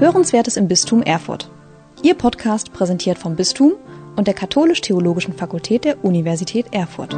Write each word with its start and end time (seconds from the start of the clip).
Hörenswertes 0.00 0.56
im 0.56 0.68
Bistum 0.68 1.02
Erfurt. 1.02 1.50
Ihr 2.04 2.14
Podcast 2.14 2.72
präsentiert 2.72 3.18
vom 3.18 3.34
Bistum 3.34 3.72
und 4.14 4.28
der 4.28 4.34
Katholisch-Theologischen 4.34 5.34
Fakultät 5.34 5.84
der 5.84 6.04
Universität 6.04 6.66
Erfurt. 6.70 7.14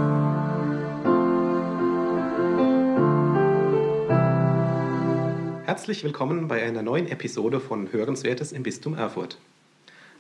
Herzlich 5.67 6.03
willkommen 6.05 6.49
bei 6.49 6.63
einer 6.63 6.81
neuen 6.81 7.07
Episode 7.07 7.61
von 7.61 7.93
Hörenswertes 7.93 8.51
im 8.51 8.63
Bistum 8.63 8.95
Erfurt. 8.95 9.37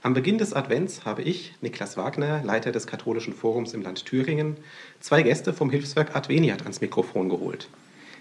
Am 0.03 0.13
Beginn 0.13 0.37
des 0.37 0.53
Advents 0.53 1.07
habe 1.07 1.23
ich, 1.23 1.55
Niklas 1.63 1.97
Wagner, 1.97 2.43
Leiter 2.45 2.73
des 2.73 2.87
Katholischen 2.87 3.33
Forums 3.33 3.73
im 3.73 3.81
Land 3.81 4.05
Thüringen, 4.05 4.59
zwei 5.01 5.23
Gäste 5.23 5.55
vom 5.55 5.71
Hilfswerk 5.71 6.15
Adveniat 6.15 6.61
ans 6.61 6.83
Mikrofon 6.83 7.31
geholt. 7.31 7.69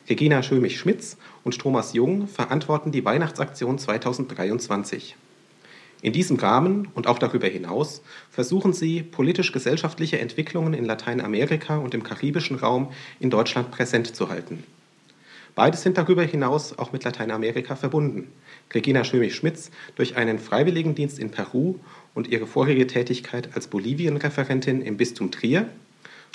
Regina 0.10 0.42
Schömich-Schmitz 0.42 1.18
und 1.44 1.60
Thomas 1.60 1.94
Jung 1.94 2.28
verantworten 2.28 2.92
die 2.92 3.06
Weihnachtsaktion 3.06 3.78
2023. 3.78 5.16
In 6.02 6.14
diesem 6.14 6.38
Rahmen 6.38 6.88
und 6.96 7.06
auch 7.06 7.20
darüber 7.20 7.46
hinaus 7.46 8.02
versuchen 8.32 8.74
sie, 8.74 9.04
politisch-gesellschaftliche 9.04 10.20
Entwicklungen 10.20 10.74
in 10.74 10.86
Lateinamerika 10.86 11.78
und 11.78 11.94
im 11.94 12.02
karibischen 12.02 12.58
Raum 12.58 12.92
in 13.20 13.30
Deutschland 13.30 13.70
präsent 13.70 14.16
zu 14.16 14.30
halten. 14.30 14.64
Beides 15.54 15.84
sind 15.84 15.98
darüber 16.00 16.24
hinaus 16.24 16.80
auch 16.80 16.92
mit 16.92 17.04
Lateinamerika 17.04 17.76
verbunden. 17.76 18.32
Regina 18.74 19.04
Schömich-Schmitz 19.04 19.70
durch 19.96 20.18
einen 20.18 20.40
Freiwilligendienst 20.40 21.20
in 21.20 21.30
Peru 21.30 21.76
und 22.16 22.30
ihre 22.30 22.48
vorherige 22.48 22.88
Tätigkeit 22.88 23.50
als 23.54 23.68
Bolivien-Referentin 23.68 24.82
im 24.82 24.98
Bistum 24.98 25.30
Trier 25.30 25.70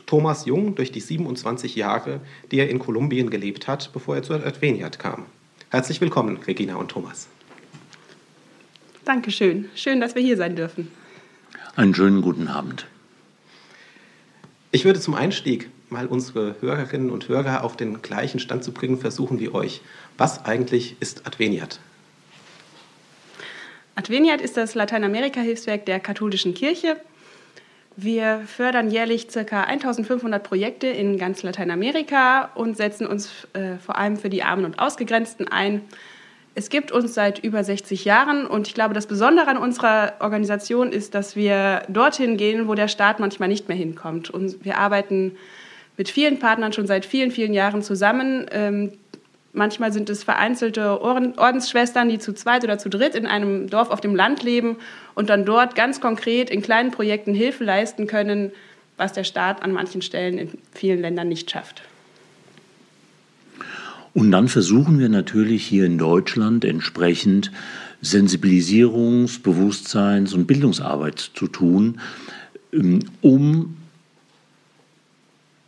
Thomas 0.06 0.44
Jung 0.44 0.74
durch 0.74 0.92
die 0.92 1.00
27 1.00 1.76
Jahre, 1.76 2.20
die 2.50 2.58
er 2.58 2.68
in 2.68 2.78
Kolumbien 2.78 3.30
gelebt 3.30 3.68
hat, 3.68 3.92
bevor 3.92 4.16
er 4.16 4.22
zu 4.22 4.34
Adveniat 4.34 4.98
kam. 4.98 5.26
Herzlich 5.70 6.00
willkommen, 6.00 6.36
Regina 6.36 6.76
und 6.76 6.90
Thomas. 6.90 7.28
Dankeschön. 9.04 9.68
Schön, 9.74 10.00
dass 10.00 10.14
wir 10.14 10.22
hier 10.22 10.36
sein 10.36 10.56
dürfen. 10.56 10.90
Einen 11.76 11.94
schönen 11.94 12.22
guten 12.22 12.48
Abend. 12.48 12.86
Ich 14.70 14.84
würde 14.84 15.00
zum 15.00 15.14
Einstieg 15.14 15.68
mal 15.90 16.06
unsere 16.06 16.56
Hörerinnen 16.60 17.10
und 17.10 17.28
Hörer 17.28 17.64
auf 17.64 17.76
den 17.76 18.02
gleichen 18.02 18.40
Stand 18.40 18.64
zu 18.64 18.72
bringen 18.72 18.98
versuchen 18.98 19.40
wie 19.40 19.48
euch. 19.48 19.80
Was 20.16 20.44
eigentlich 20.44 20.96
ist 21.00 21.26
Adveniat? 21.26 21.80
Adveniat 23.94 24.40
ist 24.40 24.56
das 24.56 24.74
Lateinamerika-Hilfswerk 24.74 25.86
der 25.86 26.00
katholischen 26.00 26.54
Kirche 26.54 26.96
wir 27.96 28.42
fördern 28.46 28.90
jährlich 28.90 29.28
ca. 29.28 29.64
1500 29.64 30.42
Projekte 30.42 30.86
in 30.88 31.18
ganz 31.18 31.42
Lateinamerika 31.42 32.50
und 32.54 32.76
setzen 32.76 33.06
uns 33.06 33.46
äh, 33.52 33.76
vor 33.78 33.96
allem 33.96 34.16
für 34.16 34.30
die 34.30 34.42
Armen 34.42 34.64
und 34.64 34.78
Ausgegrenzten 34.78 35.48
ein. 35.48 35.82
Es 36.56 36.68
gibt 36.70 36.92
uns 36.92 37.14
seit 37.14 37.40
über 37.40 37.64
60 37.64 38.04
Jahren 38.04 38.46
und 38.46 38.68
ich 38.68 38.74
glaube, 38.74 38.94
das 38.94 39.06
Besondere 39.06 39.48
an 39.48 39.58
unserer 39.58 40.14
Organisation 40.20 40.92
ist, 40.92 41.14
dass 41.14 41.34
wir 41.34 41.82
dorthin 41.88 42.36
gehen, 42.36 42.68
wo 42.68 42.74
der 42.74 42.88
Staat 42.88 43.18
manchmal 43.18 43.48
nicht 43.48 43.68
mehr 43.68 43.76
hinkommt. 43.76 44.30
Und 44.30 44.64
wir 44.64 44.78
arbeiten 44.78 45.36
mit 45.96 46.08
vielen 46.08 46.38
Partnern 46.38 46.72
schon 46.72 46.86
seit 46.86 47.04
vielen, 47.04 47.30
vielen 47.30 47.54
Jahren 47.54 47.82
zusammen, 47.82 48.46
ähm, 48.50 48.92
Manchmal 49.56 49.92
sind 49.92 50.10
es 50.10 50.24
vereinzelte 50.24 51.00
Ordensschwestern, 51.00 52.08
die 52.08 52.18
zu 52.18 52.34
zweit 52.34 52.64
oder 52.64 52.76
zu 52.76 52.88
dritt 52.88 53.14
in 53.14 53.24
einem 53.24 53.70
Dorf 53.70 53.90
auf 53.90 54.00
dem 54.00 54.16
Land 54.16 54.42
leben 54.42 54.78
und 55.14 55.30
dann 55.30 55.44
dort 55.44 55.76
ganz 55.76 56.00
konkret 56.00 56.50
in 56.50 56.60
kleinen 56.60 56.90
Projekten 56.90 57.34
Hilfe 57.34 57.62
leisten 57.62 58.08
können, 58.08 58.50
was 58.96 59.12
der 59.12 59.22
Staat 59.22 59.62
an 59.62 59.70
manchen 59.70 60.02
Stellen 60.02 60.38
in 60.38 60.48
vielen 60.72 61.00
Ländern 61.00 61.28
nicht 61.28 61.52
schafft. 61.52 61.82
Und 64.12 64.32
dann 64.32 64.48
versuchen 64.48 64.98
wir 64.98 65.08
natürlich 65.08 65.64
hier 65.64 65.84
in 65.84 65.98
Deutschland 65.98 66.64
entsprechend 66.64 67.52
Sensibilisierungs-, 68.02 69.40
Bewusstseins- 69.40 70.34
und 70.34 70.46
Bildungsarbeit 70.46 71.18
zu 71.18 71.46
tun, 71.46 72.00
ähm, 72.72 73.04
um 73.20 73.76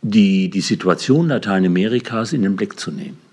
die, 0.01 0.49
die 0.49 0.61
Situation 0.61 1.29
Lateinamerikas 1.29 2.33
in 2.33 2.41
den 2.41 2.57
Blick 2.57 2.77
zu 2.77 2.91
nehmen. 2.91 3.26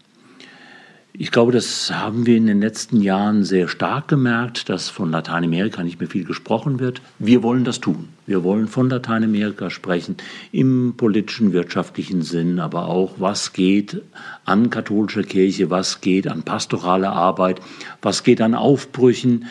Ich 1.17 1.31
glaube, 1.31 1.53
das 1.53 1.93
haben 1.93 2.27
wir 2.27 2.37
in 2.37 2.49
den 2.49 2.61
letzten 2.61 3.01
Jahren 3.01 3.45
sehr 3.45 3.69
stark 3.69 4.09
gemerkt, 4.09 4.69
dass 4.69 4.89
von 4.89 5.13
Lateinamerika 5.13 5.85
nicht 5.85 6.01
mehr 6.01 6.11
viel 6.11 6.25
gesprochen 6.25 6.81
wird. 6.81 7.03
Wir 7.21 7.45
wollen 7.45 7.63
das 7.63 7.79
tun. 7.79 8.09
Wir 8.27 8.43
wollen 8.43 8.67
von 8.67 8.91
Lateinamerika 8.91 9.71
sprechen, 9.71 10.17
im 10.51 10.95
politischen, 10.97 11.53
wirtschaftlichen 11.53 12.23
Sinn, 12.23 12.59
aber 12.59 12.89
auch, 12.89 13.15
was 13.19 13.53
geht 13.53 14.03
an 14.45 14.71
katholischer 14.71 15.23
Kirche, 15.23 15.71
was 15.71 16.01
geht 16.01 16.27
an 16.27 16.43
pastoraler 16.43 17.13
Arbeit, 17.13 17.61
was 18.03 18.25
geht 18.25 18.41
an 18.41 18.57
Aufbrüchen. 18.57 19.45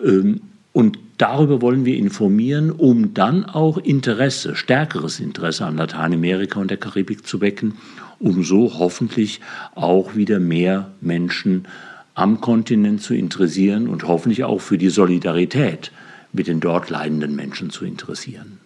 Ähm, 0.00 0.42
und 0.74 0.98
darüber 1.16 1.62
wollen 1.62 1.86
wir 1.86 1.96
informieren, 1.96 2.70
um 2.70 3.14
dann 3.14 3.46
auch 3.46 3.78
Interesse, 3.78 4.56
stärkeres 4.56 5.20
Interesse 5.20 5.64
an 5.64 5.78
Lateinamerika 5.78 6.60
und 6.60 6.70
der 6.70 6.76
Karibik 6.76 7.26
zu 7.26 7.40
wecken 7.40 7.78
um 8.24 8.42
so 8.42 8.78
hoffentlich 8.78 9.40
auch 9.74 10.14
wieder 10.14 10.40
mehr 10.40 10.92
Menschen 11.00 11.66
am 12.14 12.40
Kontinent 12.40 13.02
zu 13.02 13.14
interessieren 13.14 13.88
und 13.88 14.06
hoffentlich 14.06 14.44
auch 14.44 14.60
für 14.60 14.78
die 14.78 14.88
Solidarität 14.88 15.92
mit 16.32 16.46
den 16.46 16.60
dort 16.60 16.90
leidenden 16.90 17.36
Menschen 17.36 17.70
zu 17.70 17.84
interessieren. 17.84 18.58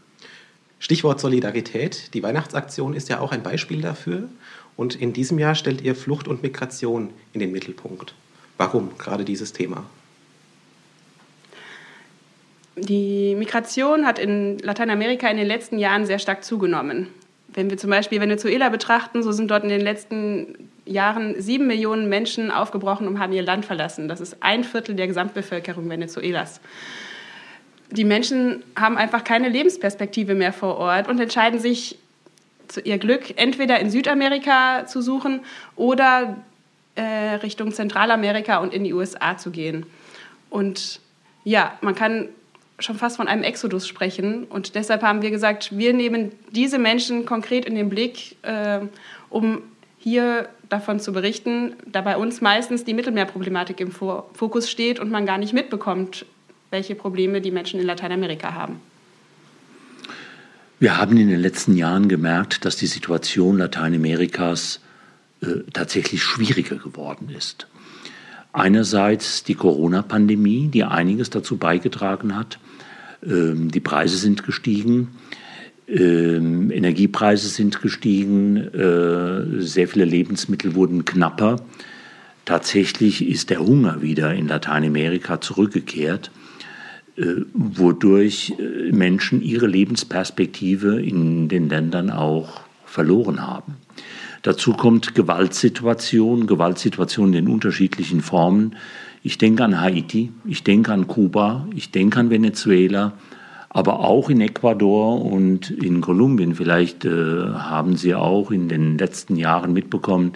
Stichwort 0.78 1.18
Solidarität. 1.18 2.14
Die 2.14 2.22
Weihnachtsaktion 2.22 2.94
ist 2.94 3.08
ja 3.08 3.18
auch 3.18 3.32
ein 3.32 3.42
Beispiel 3.42 3.80
dafür. 3.80 4.28
Und 4.76 4.94
in 4.94 5.12
diesem 5.12 5.40
Jahr 5.40 5.56
stellt 5.56 5.80
ihr 5.80 5.96
Flucht 5.96 6.28
und 6.28 6.42
Migration 6.42 7.10
in 7.32 7.40
den 7.40 7.50
Mittelpunkt. 7.50 8.14
Warum 8.58 8.96
gerade 8.96 9.24
dieses 9.24 9.52
Thema? 9.52 9.84
Die 12.80 13.34
Migration 13.34 14.06
hat 14.06 14.18
in 14.18 14.58
Lateinamerika 14.58 15.28
in 15.28 15.36
den 15.36 15.46
letzten 15.46 15.78
Jahren 15.78 16.06
sehr 16.06 16.18
stark 16.18 16.44
zugenommen. 16.44 17.08
Wenn 17.48 17.70
wir 17.70 17.78
zum 17.78 17.90
Beispiel 17.90 18.20
Venezuela 18.20 18.68
betrachten, 18.68 19.22
so 19.22 19.32
sind 19.32 19.50
dort 19.50 19.64
in 19.64 19.70
den 19.70 19.80
letzten 19.80 20.70
Jahren 20.84 21.40
sieben 21.40 21.66
Millionen 21.66 22.08
Menschen 22.08 22.50
aufgebrochen 22.50 23.06
und 23.08 23.18
haben 23.18 23.32
ihr 23.32 23.42
Land 23.42 23.64
verlassen. 23.64 24.08
Das 24.08 24.20
ist 24.20 24.36
ein 24.40 24.64
Viertel 24.64 24.94
der 24.94 25.06
Gesamtbevölkerung 25.06 25.88
Venezuelas. 25.88 26.60
Die 27.90 28.04
Menschen 28.04 28.62
haben 28.76 28.98
einfach 28.98 29.24
keine 29.24 29.48
Lebensperspektive 29.48 30.34
mehr 30.34 30.52
vor 30.52 30.76
Ort 30.76 31.08
und 31.08 31.18
entscheiden 31.20 31.58
sich 31.58 31.98
zu 32.68 32.80
ihr 32.80 32.98
Glück 32.98 33.34
entweder 33.36 33.80
in 33.80 33.90
Südamerika 33.90 34.84
zu 34.86 35.00
suchen 35.00 35.40
oder 35.74 36.36
äh, 36.96 37.02
Richtung 37.36 37.72
Zentralamerika 37.72 38.58
und 38.58 38.74
in 38.74 38.84
die 38.84 38.92
USA 38.92 39.38
zu 39.38 39.50
gehen. 39.50 39.86
Und 40.50 41.00
ja, 41.44 41.78
man 41.80 41.94
kann 41.94 42.28
schon 42.78 42.96
fast 42.96 43.16
von 43.16 43.28
einem 43.28 43.42
Exodus 43.42 43.86
sprechen. 43.86 44.44
Und 44.44 44.74
deshalb 44.74 45.02
haben 45.02 45.22
wir 45.22 45.30
gesagt, 45.30 45.76
wir 45.76 45.92
nehmen 45.92 46.32
diese 46.52 46.78
Menschen 46.78 47.24
konkret 47.24 47.64
in 47.64 47.74
den 47.74 47.88
Blick, 47.88 48.36
äh, 48.42 48.80
um 49.30 49.62
hier 49.98 50.48
davon 50.68 51.00
zu 51.00 51.12
berichten, 51.12 51.74
da 51.86 52.02
bei 52.02 52.16
uns 52.16 52.40
meistens 52.40 52.84
die 52.84 52.94
Mittelmeerproblematik 52.94 53.80
im 53.80 53.90
Fokus 53.90 54.70
steht 54.70 55.00
und 55.00 55.10
man 55.10 55.26
gar 55.26 55.38
nicht 55.38 55.52
mitbekommt, 55.52 56.24
welche 56.70 56.94
Probleme 56.94 57.40
die 57.40 57.50
Menschen 57.50 57.80
in 57.80 57.86
Lateinamerika 57.86 58.54
haben. 58.54 58.80
Wir 60.78 60.96
haben 60.96 61.16
in 61.16 61.28
den 61.28 61.40
letzten 61.40 61.76
Jahren 61.76 62.08
gemerkt, 62.08 62.64
dass 62.64 62.76
die 62.76 62.86
Situation 62.86 63.58
Lateinamerikas 63.58 64.80
äh, 65.40 65.46
tatsächlich 65.72 66.22
schwieriger 66.22 66.76
geworden 66.76 67.30
ist. 67.36 67.66
Einerseits 68.52 69.44
die 69.44 69.54
Corona-Pandemie, 69.54 70.68
die 70.68 70.84
einiges 70.84 71.30
dazu 71.30 71.56
beigetragen 71.56 72.34
hat, 72.34 72.58
ähm, 73.24 73.70
die 73.70 73.80
Preise 73.80 74.16
sind 74.16 74.44
gestiegen. 74.44 75.08
Ähm, 75.86 76.70
Energiepreise 76.70 77.48
sind 77.48 77.80
gestiegen, 77.80 78.56
äh, 78.56 79.60
sehr 79.62 79.88
viele 79.88 80.04
Lebensmittel 80.04 80.74
wurden 80.74 81.04
knapper. 81.04 81.56
Tatsächlich 82.44 83.26
ist 83.26 83.50
der 83.50 83.60
Hunger 83.60 84.02
wieder 84.02 84.34
in 84.34 84.48
Lateinamerika 84.48 85.40
zurückgekehrt, 85.40 86.30
äh, 87.16 87.42
wodurch 87.52 88.54
äh, 88.58 88.92
Menschen 88.92 89.42
ihre 89.42 89.66
Lebensperspektive 89.66 91.00
in 91.00 91.48
den 91.48 91.68
Ländern 91.68 92.10
auch 92.10 92.60
verloren 92.84 93.46
haben. 93.46 93.76
Dazu 94.42 94.72
kommt 94.72 95.14
Gewaltsituation, 95.14 96.46
Gewaltsituation 96.46 97.34
in 97.34 97.48
unterschiedlichen 97.48 98.20
Formen. 98.20 98.76
Ich 99.22 99.38
denke 99.38 99.64
an 99.64 99.80
Haiti, 99.80 100.32
ich 100.44 100.62
denke 100.62 100.92
an 100.92 101.06
Kuba, 101.06 101.66
ich 101.74 101.90
denke 101.90 102.20
an 102.20 102.30
Venezuela, 102.30 103.14
aber 103.68 104.00
auch 104.00 104.30
in 104.30 104.40
Ecuador 104.40 105.24
und 105.24 105.70
in 105.70 106.00
Kolumbien. 106.00 106.54
Vielleicht 106.54 107.04
äh, 107.04 107.10
haben 107.10 107.96
Sie 107.96 108.14
auch 108.14 108.50
in 108.50 108.68
den 108.68 108.96
letzten 108.96 109.36
Jahren 109.36 109.72
mitbekommen, 109.72 110.32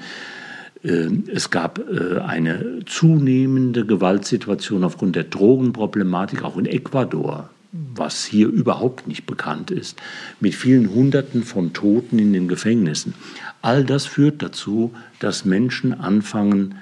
äh, 0.82 1.08
es 1.32 1.50
gab 1.50 1.78
äh, 1.78 2.18
eine 2.18 2.80
zunehmende 2.86 3.86
Gewaltsituation 3.86 4.84
aufgrund 4.84 5.16
der 5.16 5.24
Drogenproblematik, 5.24 6.42
auch 6.44 6.56
in 6.56 6.66
Ecuador, 6.66 7.50
was 7.72 8.24
hier 8.26 8.48
überhaupt 8.48 9.08
nicht 9.08 9.24
bekannt 9.24 9.70
ist, 9.70 10.00
mit 10.40 10.54
vielen 10.54 10.90
Hunderten 10.90 11.42
von 11.42 11.72
Toten 11.72 12.18
in 12.18 12.32
den 12.34 12.46
Gefängnissen. 12.46 13.14
All 13.62 13.84
das 13.84 14.04
führt 14.04 14.42
dazu, 14.42 14.92
dass 15.20 15.46
Menschen 15.46 15.94
anfangen, 15.94 16.74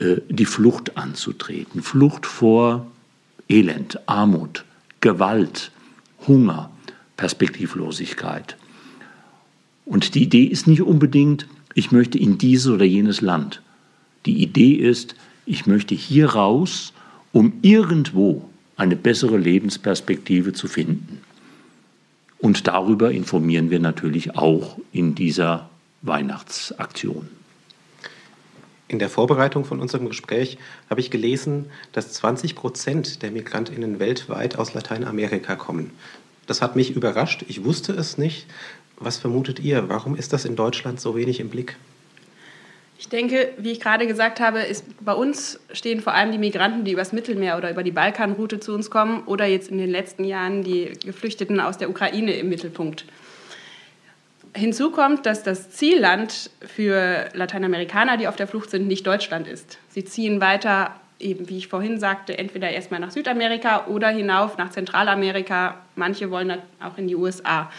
äh, 0.00 0.16
die 0.28 0.44
Flucht 0.44 0.96
anzutreten. 0.96 1.82
Flucht 1.82 2.26
vor 2.26 2.90
Elend, 3.48 4.00
Armut, 4.06 4.64
Gewalt, 5.00 5.70
Hunger, 6.26 6.70
Perspektivlosigkeit. 7.16 8.56
Und 9.84 10.16
die 10.16 10.24
Idee 10.24 10.44
ist 10.44 10.66
nicht 10.66 10.82
unbedingt, 10.82 11.46
ich 11.74 11.92
möchte 11.92 12.18
in 12.18 12.38
dieses 12.38 12.72
oder 12.72 12.84
jenes 12.84 13.20
Land. 13.20 13.62
Die 14.26 14.42
Idee 14.42 14.72
ist, 14.72 15.14
ich 15.46 15.66
möchte 15.66 15.94
hier 15.94 16.30
raus, 16.30 16.92
um 17.32 17.52
irgendwo 17.62 18.48
eine 18.76 18.96
bessere 18.96 19.36
Lebensperspektive 19.36 20.52
zu 20.52 20.68
finden. 20.68 21.20
Und 22.38 22.66
darüber 22.66 23.10
informieren 23.10 23.70
wir 23.70 23.80
natürlich 23.80 24.36
auch 24.36 24.78
in 24.92 25.14
dieser 25.14 25.70
Weihnachtsaktion. 26.02 27.28
In 28.86 28.98
der 28.98 29.08
Vorbereitung 29.08 29.64
von 29.64 29.80
unserem 29.80 30.08
Gespräch 30.08 30.58
habe 30.90 31.00
ich 31.00 31.10
gelesen, 31.10 31.66
dass 31.92 32.12
20 32.12 32.54
Prozent 32.54 33.22
der 33.22 33.30
Migrantinnen 33.30 33.98
weltweit 33.98 34.56
aus 34.56 34.74
Lateinamerika 34.74 35.56
kommen. 35.56 35.90
Das 36.46 36.60
hat 36.60 36.76
mich 36.76 36.94
überrascht. 36.94 37.44
Ich 37.48 37.64
wusste 37.64 37.92
es 37.92 38.18
nicht. 38.18 38.46
Was 38.96 39.16
vermutet 39.16 39.58
ihr? 39.60 39.88
Warum 39.88 40.14
ist 40.14 40.32
das 40.32 40.44
in 40.44 40.54
Deutschland 40.54 41.00
so 41.00 41.16
wenig 41.16 41.40
im 41.40 41.48
Blick? 41.48 41.76
Ich 42.96 43.08
denke, 43.08 43.52
wie 43.58 43.72
ich 43.72 43.80
gerade 43.80 44.06
gesagt 44.06 44.40
habe, 44.40 44.60
ist, 44.60 44.84
bei 45.04 45.12
uns 45.12 45.58
stehen 45.72 46.00
vor 46.00 46.14
allem 46.14 46.30
die 46.30 46.38
Migranten, 46.38 46.84
die 46.84 46.92
übers 46.92 47.12
Mittelmeer 47.12 47.56
oder 47.56 47.70
über 47.70 47.82
die 47.82 47.90
Balkanroute 47.90 48.60
zu 48.60 48.72
uns 48.72 48.90
kommen 48.90 49.24
oder 49.26 49.46
jetzt 49.46 49.70
in 49.70 49.78
den 49.78 49.90
letzten 49.90 50.24
Jahren 50.24 50.62
die 50.62 50.92
Geflüchteten 51.04 51.60
aus 51.60 51.76
der 51.76 51.90
Ukraine 51.90 52.34
im 52.34 52.48
Mittelpunkt. 52.48 53.04
Hinzu 54.56 54.92
kommt, 54.92 55.26
dass 55.26 55.42
das 55.42 55.70
Zielland 55.70 56.50
für 56.60 57.28
Lateinamerikaner, 57.32 58.16
die 58.16 58.28
auf 58.28 58.36
der 58.36 58.46
Flucht 58.46 58.70
sind, 58.70 58.86
nicht 58.86 59.04
Deutschland 59.04 59.48
ist. 59.48 59.78
Sie 59.88 60.04
ziehen 60.04 60.40
weiter, 60.40 60.94
eben 61.18 61.48
wie 61.48 61.58
ich 61.58 61.66
vorhin 61.66 61.98
sagte, 61.98 62.38
entweder 62.38 62.70
erstmal 62.70 63.00
nach 63.00 63.10
Südamerika 63.10 63.86
oder 63.86 64.08
hinauf 64.08 64.56
nach 64.56 64.70
Zentralamerika. 64.70 65.80
Manche 65.96 66.30
wollen 66.30 66.52
auch 66.80 66.96
in 66.98 67.08
die 67.08 67.16
USA. 67.16 67.70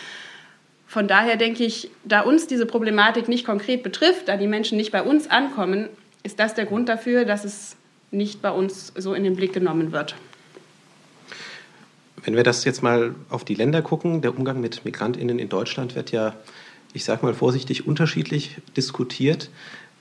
Von 0.88 1.08
daher 1.08 1.36
denke 1.36 1.64
ich, 1.64 1.90
da 2.04 2.22
uns 2.22 2.48
diese 2.48 2.66
Problematik 2.66 3.28
nicht 3.28 3.46
konkret 3.46 3.84
betrifft, 3.84 4.28
da 4.28 4.38
die 4.38 4.48
Menschen 4.48 4.78
nicht 4.78 4.92
bei 4.92 5.02
uns 5.02 5.30
ankommen, 5.30 5.90
ist 6.24 6.40
das 6.40 6.54
der 6.54 6.66
Grund 6.66 6.90
dafür, 6.90 7.26
dass 7.26 7.44
es 7.44 7.76
nicht 8.12 8.42
bei 8.42 8.52
uns 8.52 8.94
so 8.96 9.14
in 9.14 9.24
den 9.24 9.36
Blick 9.36 9.54
genommen 9.54 9.92
wird. 9.92 10.16
Wenn 12.24 12.36
wir 12.36 12.44
das 12.44 12.66
jetzt 12.66 12.82
mal 12.82 13.14
auf 13.30 13.44
die 13.44 13.54
Länder 13.54 13.82
gucken, 13.82 14.22
der 14.22 14.36
Umgang 14.36 14.60
mit 14.60 14.84
Migrantinnen 14.86 15.38
in 15.38 15.50
Deutschland 15.50 15.96
wird 15.96 16.12
ja, 16.12 16.36
ich 16.94 17.06
sage 17.06 17.24
mal 17.26 17.36
vorsichtig, 17.36 17.86
unterschiedlich 17.86 18.58
diskutiert. 18.76 19.50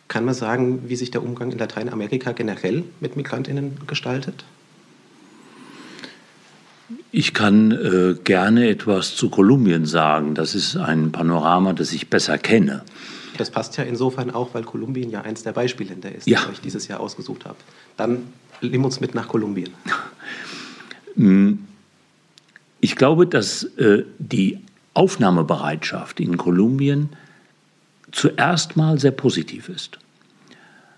Kann 0.09 0.25
man 0.25 0.35
sagen, 0.35 0.89
wie 0.89 0.97
sich 0.97 1.11
der 1.11 1.23
Umgang 1.23 1.51
in 1.53 1.59
Lateinamerika 1.59 2.33
generell 2.33 2.85
mit 3.01 3.17
Migrantinnen 3.17 3.79
gestaltet? 3.87 4.45
Ich 7.17 7.33
kann 7.33 7.71
äh, 7.71 8.17
gerne 8.25 8.69
etwas 8.69 9.15
zu 9.15 9.31
Kolumbien 9.31 9.87
sagen. 9.87 10.35
Das 10.35 10.57
ist 10.57 10.75
ein 10.75 11.13
Panorama, 11.13 11.73
das 11.73 11.93
ich 11.93 12.11
besser 12.11 12.39
kenne. 12.39 12.83
Das 13.39 13.53
passt 13.53 13.77
ja 13.77 13.85
insofern 13.85 14.33
auch, 14.33 14.53
weil 14.53 14.65
Kolumbien 14.65 15.11
ja 15.11 15.21
eins 15.21 15.45
der 15.45 15.53
Beispielländer 15.53 16.13
ist, 16.13 16.27
ja. 16.27 16.41
die 16.49 16.55
ich 16.55 16.61
dieses 16.61 16.89
Jahr 16.89 16.99
ausgesucht 16.99 17.45
habe. 17.45 17.55
Dann 17.97 18.25
nimm 18.61 18.85
uns 18.85 18.99
mit 18.99 19.15
nach 19.15 19.29
Kolumbien. 19.29 19.71
Hm. 21.17 21.61
Ich 22.81 22.97
glaube, 22.97 23.29
dass 23.29 23.63
äh, 23.63 24.03
die 24.19 24.59
Aufnahmebereitschaft 24.95 26.19
in 26.19 26.37
Kolumbien 26.37 27.11
zuerst 28.11 28.77
mal 28.77 28.99
sehr 28.99 29.13
positiv 29.13 29.69
ist. 29.69 30.01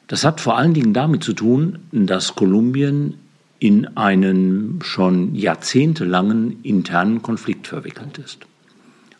Das 0.07 0.25
hat 0.25 0.41
vor 0.41 0.57
allen 0.57 0.73
Dingen 0.73 0.95
damit 0.95 1.23
zu 1.23 1.35
tun, 1.35 1.81
dass 1.93 2.35
Kolumbien 2.35 3.19
in 3.59 3.97
einen 3.97 4.81
schon 4.83 5.35
jahrzehntelangen 5.35 6.63
internen 6.63 7.23
Konflikt 7.23 7.67
verwickelt 7.67 8.19
ist. 8.19 8.47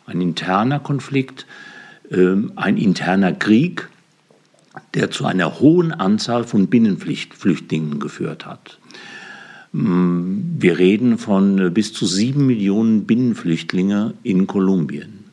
Ein 0.05 0.21
interner 0.21 0.79
Konflikt, 0.79 1.47
äh, 2.11 2.37
ein 2.55 2.77
interner 2.77 3.33
Krieg, 3.33 3.89
der 4.95 5.11
zu 5.11 5.25
einer 5.25 5.59
hohen 5.61 5.93
Anzahl 5.93 6.45
von 6.45 6.67
Binnenflüchtlingen 6.67 7.99
geführt 7.99 8.47
hat. 8.47 8.79
Mm, 9.73 10.39
wir 10.59 10.79
reden 10.79 11.19
von 11.19 11.73
bis 11.73 11.93
zu 11.93 12.07
sieben 12.07 12.47
Millionen 12.47 13.07
Binnenflüchtlinge 13.07 14.15
in 14.23 14.47
Kolumbien. 14.47 15.25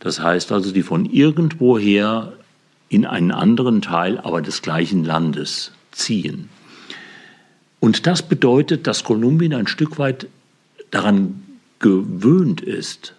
Das 0.00 0.20
heißt 0.20 0.52
also, 0.52 0.70
die 0.70 0.82
von 0.82 1.06
irgendwoher 1.06 2.34
in 2.88 3.06
einen 3.06 3.32
anderen 3.32 3.82
Teil, 3.82 4.18
aber 4.18 4.42
des 4.42 4.62
gleichen 4.62 5.04
Landes 5.04 5.72
ziehen. 5.90 6.48
Und 7.84 8.06
das 8.06 8.22
bedeutet, 8.22 8.86
dass 8.86 9.04
Kolumbien 9.04 9.52
ein 9.52 9.66
Stück 9.66 9.98
weit 9.98 10.26
daran 10.90 11.42
gewöhnt 11.80 12.62
ist, 12.62 13.14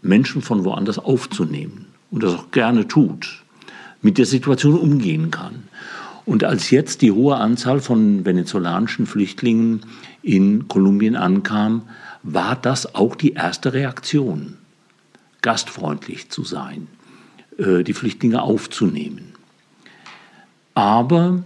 Menschen 0.00 0.40
von 0.40 0.64
woanders 0.64 0.98
aufzunehmen 0.98 1.84
und 2.10 2.22
das 2.22 2.34
auch 2.34 2.50
gerne 2.50 2.88
tut, 2.88 3.44
mit 4.00 4.16
der 4.16 4.24
Situation 4.24 4.78
umgehen 4.78 5.30
kann. 5.30 5.64
Und 6.24 6.44
als 6.44 6.70
jetzt 6.70 7.02
die 7.02 7.12
hohe 7.12 7.36
Anzahl 7.36 7.80
von 7.80 8.24
venezolanischen 8.24 9.04
Flüchtlingen 9.04 9.82
in 10.22 10.66
Kolumbien 10.66 11.14
ankam, 11.14 11.82
war 12.22 12.56
das 12.56 12.94
auch 12.94 13.14
die 13.14 13.34
erste 13.34 13.74
Reaktion, 13.74 14.56
gastfreundlich 15.42 16.30
zu 16.30 16.42
sein, 16.42 16.86
äh, 17.58 17.82
die 17.82 17.92
Flüchtlinge 17.92 18.40
aufzunehmen. 18.40 19.34
Aber, 20.72 21.42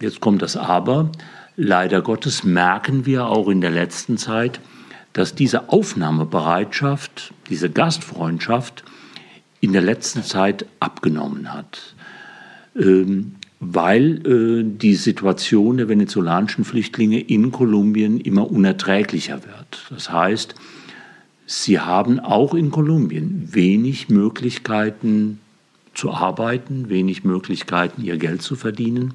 jetzt 0.00 0.18
kommt 0.18 0.42
das 0.42 0.56
Aber, 0.56 1.12
Leider 1.56 2.02
Gottes 2.02 2.42
merken 2.42 3.06
wir 3.06 3.26
auch 3.26 3.48
in 3.48 3.60
der 3.60 3.70
letzten 3.70 4.18
Zeit, 4.18 4.60
dass 5.12 5.34
diese 5.34 5.68
Aufnahmebereitschaft, 5.68 7.32
diese 7.48 7.70
Gastfreundschaft 7.70 8.82
in 9.60 9.72
der 9.72 9.82
letzten 9.82 10.24
Zeit 10.24 10.66
abgenommen 10.80 11.54
hat, 11.54 11.94
ähm, 12.76 13.36
weil 13.60 14.26
äh, 14.26 14.64
die 14.64 14.94
Situation 14.94 15.76
der 15.76 15.88
venezolanischen 15.88 16.64
Flüchtlinge 16.64 17.20
in 17.20 17.52
Kolumbien 17.52 18.20
immer 18.20 18.50
unerträglicher 18.50 19.44
wird. 19.44 19.86
Das 19.90 20.10
heißt, 20.10 20.56
sie 21.46 21.78
haben 21.78 22.18
auch 22.18 22.52
in 22.52 22.72
Kolumbien 22.72 23.48
wenig 23.54 24.08
Möglichkeiten 24.08 25.38
zu 25.94 26.12
arbeiten, 26.12 26.88
wenig 26.88 27.22
Möglichkeiten, 27.22 28.02
ihr 28.02 28.16
Geld 28.18 28.42
zu 28.42 28.56
verdienen. 28.56 29.14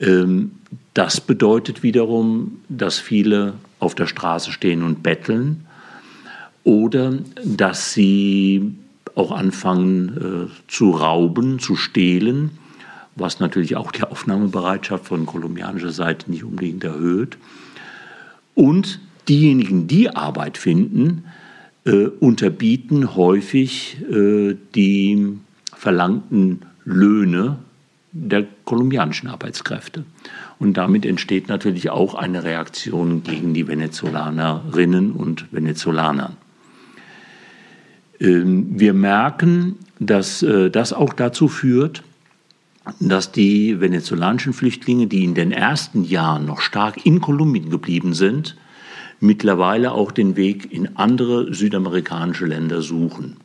Ähm, 0.00 0.52
das 0.94 1.20
bedeutet 1.20 1.82
wiederum, 1.82 2.60
dass 2.68 2.98
viele 2.98 3.54
auf 3.78 3.94
der 3.94 4.06
Straße 4.06 4.52
stehen 4.52 4.82
und 4.82 5.02
betteln 5.02 5.66
oder 6.64 7.18
dass 7.44 7.92
sie 7.92 8.74
auch 9.14 9.30
anfangen 9.30 10.48
äh, 10.48 10.68
zu 10.68 10.90
rauben, 10.90 11.58
zu 11.58 11.76
stehlen, 11.76 12.50
was 13.14 13.40
natürlich 13.40 13.76
auch 13.76 13.92
die 13.92 14.02
Aufnahmebereitschaft 14.02 15.06
von 15.06 15.26
kolumbianischer 15.26 15.92
Seite 15.92 16.30
nicht 16.30 16.44
unbedingt 16.44 16.84
erhöht. 16.84 17.38
Und 18.54 19.00
diejenigen, 19.28 19.86
die 19.86 20.10
Arbeit 20.10 20.58
finden, 20.58 21.24
äh, 21.84 22.06
unterbieten 22.06 23.14
häufig 23.16 23.96
äh, 24.10 24.56
die 24.74 25.38
verlangten 25.74 26.62
Löhne 26.84 27.58
der 28.18 28.46
kolumbianischen 28.64 29.28
Arbeitskräfte. 29.28 30.04
Und 30.58 30.76
damit 30.76 31.04
entsteht 31.04 31.48
natürlich 31.48 31.90
auch 31.90 32.14
eine 32.14 32.44
Reaktion 32.44 33.22
gegen 33.22 33.52
die 33.52 33.68
Venezolanerinnen 33.68 35.12
und 35.12 35.52
Venezolaner. 35.52 36.36
Ähm, 38.18 38.80
wir 38.80 38.94
merken, 38.94 39.76
dass 39.98 40.42
äh, 40.42 40.70
das 40.70 40.92
auch 40.92 41.12
dazu 41.12 41.48
führt, 41.48 42.02
dass 43.00 43.32
die 43.32 43.80
venezolanischen 43.80 44.52
Flüchtlinge, 44.52 45.08
die 45.08 45.24
in 45.24 45.34
den 45.34 45.52
ersten 45.52 46.04
Jahren 46.04 46.46
noch 46.46 46.60
stark 46.60 47.04
in 47.04 47.20
Kolumbien 47.20 47.68
geblieben 47.68 48.14
sind, 48.14 48.56
mittlerweile 49.20 49.92
auch 49.92 50.12
den 50.12 50.36
Weg 50.36 50.72
in 50.72 50.96
andere 50.96 51.52
südamerikanische 51.52 52.46
Länder 52.46 52.80
suchen 52.80 53.36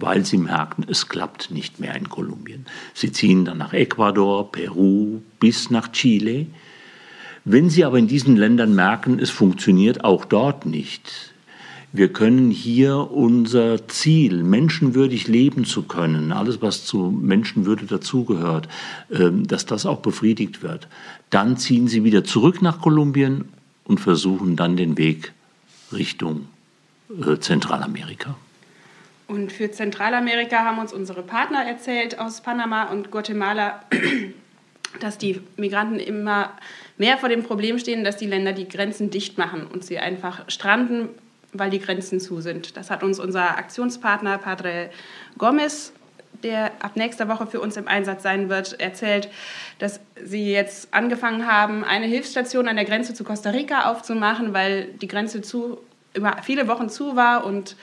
weil 0.00 0.24
sie 0.24 0.38
merken, 0.38 0.84
es 0.88 1.08
klappt 1.08 1.50
nicht 1.50 1.80
mehr 1.80 1.94
in 1.94 2.08
Kolumbien. 2.08 2.66
Sie 2.94 3.12
ziehen 3.12 3.44
dann 3.44 3.58
nach 3.58 3.72
Ecuador, 3.72 4.50
Peru 4.50 5.20
bis 5.38 5.70
nach 5.70 5.92
Chile. 5.92 6.46
Wenn 7.44 7.70
sie 7.70 7.84
aber 7.84 7.98
in 7.98 8.08
diesen 8.08 8.36
Ländern 8.36 8.74
merken, 8.74 9.18
es 9.18 9.30
funktioniert 9.30 10.04
auch 10.04 10.24
dort 10.24 10.66
nicht, 10.66 11.30
wir 11.92 12.12
können 12.12 12.52
hier 12.52 13.10
unser 13.10 13.88
Ziel, 13.88 14.44
menschenwürdig 14.44 15.26
leben 15.26 15.64
zu 15.64 15.82
können, 15.82 16.30
alles, 16.30 16.62
was 16.62 16.84
zu 16.84 17.10
Menschenwürde 17.10 17.86
dazugehört, 17.86 18.68
ähm, 19.10 19.48
dass 19.48 19.66
das 19.66 19.86
auch 19.86 19.98
befriedigt 19.98 20.62
wird. 20.62 20.86
Dann 21.30 21.56
ziehen 21.56 21.88
sie 21.88 22.04
wieder 22.04 22.22
zurück 22.22 22.62
nach 22.62 22.80
Kolumbien 22.80 23.46
und 23.84 23.98
versuchen 23.98 24.54
dann 24.54 24.76
den 24.76 24.98
Weg 24.98 25.32
Richtung 25.92 26.46
äh, 27.10 27.38
Zentralamerika. 27.38 28.36
Und 29.30 29.52
für 29.52 29.70
Zentralamerika 29.70 30.64
haben 30.64 30.80
uns 30.80 30.92
unsere 30.92 31.22
Partner 31.22 31.64
erzählt 31.64 32.18
aus 32.18 32.40
Panama 32.40 32.90
und 32.90 33.12
Guatemala, 33.12 33.80
dass 35.00 35.18
die 35.18 35.40
Migranten 35.56 36.00
immer 36.00 36.50
mehr 36.98 37.16
vor 37.16 37.28
dem 37.28 37.44
Problem 37.44 37.78
stehen, 37.78 38.02
dass 38.02 38.16
die 38.16 38.26
Länder 38.26 38.52
die 38.52 38.66
Grenzen 38.66 39.10
dicht 39.10 39.38
machen 39.38 39.68
und 39.68 39.84
sie 39.84 40.00
einfach 40.00 40.50
stranden, 40.50 41.10
weil 41.52 41.70
die 41.70 41.78
Grenzen 41.78 42.18
zu 42.18 42.40
sind. 42.40 42.76
Das 42.76 42.90
hat 42.90 43.04
uns 43.04 43.20
unser 43.20 43.56
Aktionspartner 43.56 44.36
Padre 44.38 44.90
Gomez, 45.38 45.92
der 46.42 46.72
ab 46.80 46.96
nächster 46.96 47.28
Woche 47.28 47.46
für 47.46 47.60
uns 47.60 47.76
im 47.76 47.86
Einsatz 47.86 48.24
sein 48.24 48.48
wird, 48.48 48.80
erzählt, 48.80 49.28
dass 49.78 50.00
sie 50.20 50.50
jetzt 50.50 50.92
angefangen 50.92 51.46
haben, 51.46 51.84
eine 51.84 52.06
Hilfsstation 52.06 52.66
an 52.66 52.74
der 52.74 52.84
Grenze 52.84 53.14
zu 53.14 53.22
Costa 53.22 53.50
Rica 53.50 53.92
aufzumachen, 53.92 54.54
weil 54.54 54.86
die 54.86 55.06
Grenze 55.06 55.40
zu, 55.40 55.78
über 56.14 56.38
viele 56.42 56.66
Wochen 56.66 56.88
zu 56.88 57.14
war 57.14 57.46
und 57.46 57.76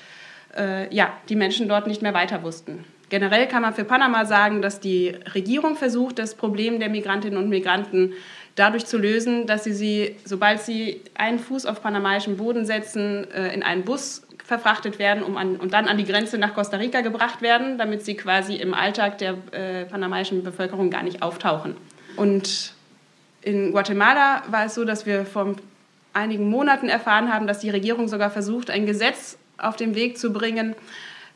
äh, 0.58 0.94
ja, 0.94 1.14
die 1.30 1.36
Menschen 1.36 1.68
dort 1.68 1.88
nicht 1.88 2.02
mehr 2.02 2.14
weiter 2.14 2.44
wussten. 2.44 2.84
Generell 3.10 3.48
kann 3.48 3.62
man 3.62 3.74
für 3.74 3.86
Panama 3.86 4.26
sagen, 4.26 4.62
dass 4.62 4.80
die 4.80 5.16
Regierung 5.34 5.76
versucht, 5.76 6.20
das 6.20 6.36
Problem 6.36 6.80
der 6.80 6.90
Migrantinnen 6.90 7.38
und 7.38 7.50
Migranten 7.50 8.14
dadurch 8.56 8.86
zu 8.86 8.98
lösen, 8.98 9.46
dass 9.46 9.64
sie 9.64 9.74
sie, 9.74 10.16
sobald 10.26 10.60
sie 10.60 11.02
einen 11.16 11.40
Fuß 11.40 11.66
auf 11.66 11.82
panamaischem 11.82 12.38
Boden 12.38 12.66
setzen, 12.66 13.30
äh, 13.32 13.54
in 13.54 13.64
einen 13.64 13.84
Bus 13.84 14.24
verfrachtet 14.44 14.98
werden 14.98 15.24
um 15.24 15.38
an, 15.38 15.58
und 15.58 15.74
dann 15.74 15.88
an 15.88 15.98
die 15.98 16.06
Grenze 16.06 16.38
nach 16.38 16.54
Costa 16.54 16.78
Rica 16.78 17.02
gebracht 17.02 17.42
werden, 17.42 17.78
damit 17.78 18.04
sie 18.04 18.16
quasi 18.16 18.56
im 18.56 18.74
Alltag 18.74 19.18
der 19.20 19.38
äh, 19.52 19.86
panamaischen 19.86 20.44
Bevölkerung 20.44 20.90
gar 20.90 21.04
nicht 21.04 21.22
auftauchen. 21.22 21.76
Und 22.16 22.74
in 23.42 23.72
Guatemala 23.72 24.44
war 24.50 24.66
es 24.66 24.76
so, 24.76 24.86
dass 24.86 25.06
wir 25.06 25.26
vor 25.26 25.56
einigen 26.14 26.50
Monaten 26.50 26.90
erfahren 26.90 27.32
haben, 27.32 27.46
dass 27.46 27.60
die 27.60 27.70
Regierung 27.70 28.08
sogar 28.08 28.30
versucht, 28.32 28.70
ein 28.70 28.86
Gesetz 28.86 29.38
auf 29.58 29.76
den 29.76 29.96
Weg 29.96 30.18
zu 30.18 30.32
bringen, 30.32 30.76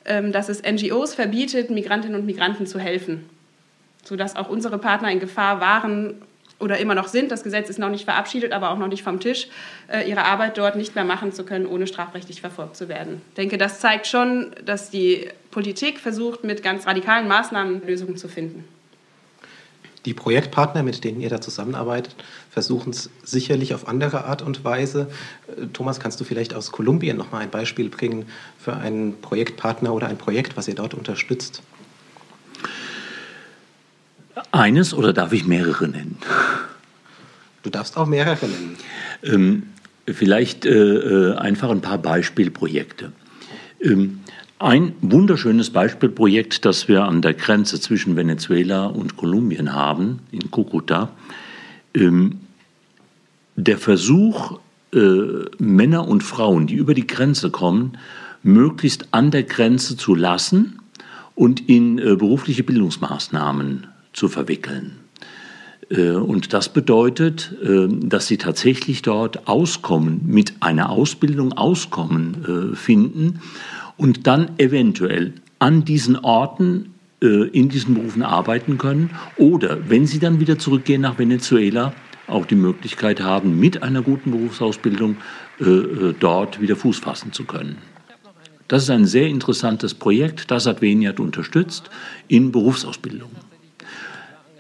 ähm, 0.06 0.32
dass 0.32 0.50
es 0.50 0.62
NGOs 0.64 1.16
verbietet, 1.16 1.70
Migrantinnen 1.70 2.20
und 2.20 2.26
Migranten 2.26 2.66
zu 2.66 2.80
helfen, 2.80 3.30
sodass 4.04 4.36
auch 4.36 4.50
unsere 4.50 4.78
Partner 4.78 5.12
in 5.12 5.20
Gefahr 5.20 5.60
waren 5.60 6.22
oder 6.60 6.78
immer 6.78 6.96
noch 6.96 7.08
sind, 7.08 7.32
das 7.32 7.44
Gesetz 7.44 7.70
ist 7.70 7.80
noch 7.80 7.90
nicht 7.90 8.06
verabschiedet, 8.06 8.52
aber 8.52 8.70
auch 8.70 8.78
noch 8.78 8.88
nicht 8.88 9.04
vom 9.04 9.20
Tisch, 9.20 9.48
äh, 9.92 10.08
ihre 10.08 10.24
Arbeit 10.24 10.58
dort 10.58 10.76
nicht 10.76 10.96
mehr 10.96 11.04
machen 11.04 11.32
zu 11.32 11.44
können, 11.44 11.66
ohne 11.66 11.88
strafrechtlich 11.88 12.42
verfolgt 12.42 12.76
zu 12.78 12.88
werden. 12.88 13.22
Ich 13.30 13.36
denke, 13.36 13.58
das 13.58 13.80
zeigt 13.80 14.08
schon, 14.08 14.52
dass 14.64 14.90
die 14.90 15.28
Politik 15.50 16.00
versucht, 16.00 16.44
mit 16.44 16.64
ganz 16.64 16.86
radikalen 16.86 17.28
Maßnahmen 17.28 17.86
Lösungen 17.86 18.18
zu 18.18 18.28
finden. 18.28 18.64
Die 20.06 20.16
Projektpartner, 20.16 20.82
mit 20.82 21.04
denen 21.04 21.22
ihr 21.22 21.30
da 21.30 21.42
zusammenarbeitet, 21.42 22.16
versuchen 22.50 22.90
es 22.90 23.10
sicherlich 23.24 23.76
auf 23.76 23.88
andere 23.88 24.26
Art 24.26 24.42
und 24.42 24.64
Weise. 24.64 25.10
Äh, 25.48 25.68
Thomas, 25.74 26.00
kannst 26.00 26.20
du 26.20 26.24
vielleicht 26.24 26.54
aus 26.54 26.72
Kolumbien 26.72 27.18
noch 27.18 27.32
mal 27.32 27.40
ein 27.40 27.52
Beispiel 27.52 27.90
bringen 27.90 28.26
für 28.58 28.74
einen 28.74 29.22
Projektpartner 29.22 29.94
oder 29.94 30.08
ein 30.08 30.18
Projekt, 30.18 30.58
was 30.58 30.68
ihr 30.68 30.76
dort 30.76 30.94
unterstützt? 30.94 31.62
Eines 34.52 34.94
oder 34.94 35.14
darf 35.14 35.34
ich 35.34 35.46
mehrere 35.46 35.88
nennen? 35.88 36.18
Du 37.64 37.70
darfst 37.70 37.96
auch 37.96 38.08
mehrere 38.08 38.48
nennen. 38.48 38.78
Ähm, 39.24 39.64
vielleicht 40.08 40.66
äh, 40.66 40.72
äh 40.72 41.36
einfach 41.36 41.70
ein 41.70 41.82
paar 41.82 42.00
Beispielprojekte. 42.00 43.12
Ähm, 43.80 44.22
ein 44.64 44.94
wunderschönes 45.02 45.72
Beispielprojekt, 45.72 46.66
das 46.66 46.88
wir 46.88 47.04
an 47.06 47.22
der 47.22 47.34
Grenze 47.34 47.80
zwischen 47.80 48.16
Venezuela 48.16 48.86
und 48.86 49.18
Kolumbien 49.18 49.74
haben, 49.74 50.20
in 50.32 50.52
Cúcuta. 50.52 51.10
Ähm, 51.94 52.40
der 53.56 53.78
Versuch, 53.78 54.60
äh, 54.94 55.00
Männer 55.58 56.08
und 56.08 56.24
Frauen, 56.24 56.68
die 56.68 56.76
über 56.76 56.94
die 56.94 57.08
Grenze 57.08 57.50
kommen, 57.50 57.98
möglichst 58.44 59.08
an 59.12 59.32
der 59.32 59.44
Grenze 59.44 59.98
zu 59.98 60.16
lassen 60.16 60.80
und 61.36 61.68
in 61.70 62.00
äh, 62.00 62.16
berufliche 62.16 62.64
Bildungsmaßnahmen 62.64 63.88
zu 64.14 64.30
verwickeln. 64.30 64.98
Äh, 65.90 66.12
und 66.12 66.54
das 66.54 66.70
bedeutet, 66.70 67.54
äh, 67.64 67.88
dass 67.90 68.28
sie 68.28 68.38
tatsächlich 68.38 69.02
dort 69.02 69.48
Auskommen 69.48 70.22
mit 70.26 70.54
einer 70.60 70.90
Ausbildung 70.90 71.54
Auskommen 71.54 72.72
äh, 72.74 72.76
finden 72.76 73.42
und 74.02 74.26
dann 74.26 74.58
eventuell 74.58 75.34
an 75.60 75.86
diesen 75.86 76.18
Orten 76.18 76.96
äh, 77.22 77.48
in 77.50 77.70
diesen 77.70 77.94
Berufen 77.94 78.24
arbeiten 78.24 78.80
können 78.80 79.12
oder 79.38 79.90
wenn 79.90 80.08
sie 80.08 80.18
dann 80.18 80.40
wieder 80.40 80.58
zurückgehen 80.58 81.02
nach 81.02 81.20
Venezuela, 81.20 81.94
auch 82.26 82.48
die 82.48 82.56
Möglichkeit 82.56 83.22
haben, 83.22 83.60
mit 83.60 83.84
einer 83.84 84.02
guten 84.02 84.32
Berufsausbildung 84.32 85.18
äh, 85.60 85.66
äh 85.66 86.16
dort 86.20 86.60
wieder 86.60 86.76
Fuß 86.76 86.98
fassen 86.98 87.32
zu 87.32 87.44
können. 87.44 87.78
Das 88.68 88.82
ist 88.82 88.90
ein 88.90 89.06
sehr 89.06 89.28
interessantes 89.28 89.94
Projekt, 89.94 90.50
das 90.50 90.66
hat 90.66 90.82
Veniat 90.82 91.20
unterstützt 91.20 91.92
in 92.28 92.52
Berufsausbildung. 92.52 93.30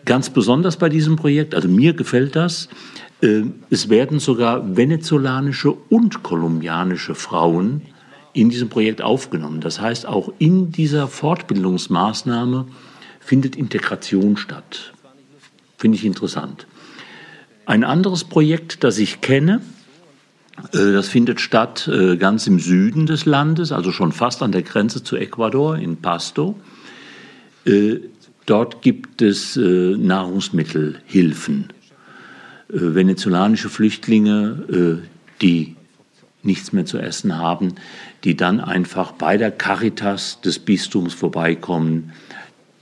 Ganz 0.05 0.29
besonders 0.29 0.77
bei 0.77 0.89
diesem 0.89 1.15
Projekt, 1.15 1.55
also 1.55 1.67
mir 1.67 1.93
gefällt 1.93 2.35
das, 2.35 2.69
äh, 3.23 3.41
es 3.71 3.89
werden 3.89 4.19
sogar 4.19 4.77
venezolanische 4.77 5.71
und 5.71 6.21
kolumbianische 6.21 7.15
Frauen 7.15 7.81
in 8.33 8.49
diesem 8.49 8.69
Projekt 8.69 9.01
aufgenommen. 9.01 9.61
Das 9.61 9.81
heißt, 9.81 10.05
auch 10.05 10.31
in 10.39 10.71
dieser 10.71 11.07
Fortbildungsmaßnahme 11.07 12.67
findet 13.19 13.55
Integration 13.55 14.37
statt. 14.37 14.93
Finde 15.77 15.97
ich 15.97 16.05
interessant. 16.05 16.67
Ein 17.65 17.83
anderes 17.83 18.23
Projekt, 18.23 18.83
das 18.83 18.97
ich 18.97 19.21
kenne, 19.21 19.61
äh, 20.73 20.91
das 20.91 21.07
findet 21.07 21.39
statt 21.41 21.87
äh, 21.87 22.17
ganz 22.17 22.47
im 22.47 22.59
Süden 22.59 23.05
des 23.05 23.25
Landes, 23.25 23.71
also 23.71 23.91
schon 23.91 24.11
fast 24.11 24.41
an 24.43 24.51
der 24.51 24.63
Grenze 24.63 25.03
zu 25.03 25.15
Ecuador, 25.15 25.77
in 25.77 25.97
Pasto. 25.97 26.59
Äh, 27.65 27.99
dort 28.45 28.81
gibt 28.81 29.21
es 29.21 29.55
Nahrungsmittelhilfen. 29.55 31.67
Venezolanische 32.67 33.69
Flüchtlinge, 33.69 35.03
die 35.41 35.75
nichts 36.43 36.73
mehr 36.73 36.85
zu 36.85 36.97
essen 36.97 37.37
haben, 37.37 37.75
die 38.23 38.35
dann 38.35 38.59
einfach 38.59 39.11
bei 39.11 39.37
der 39.37 39.51
Caritas 39.51 40.41
des 40.41 40.59
Bistums 40.59 41.13
vorbeikommen, 41.13 42.13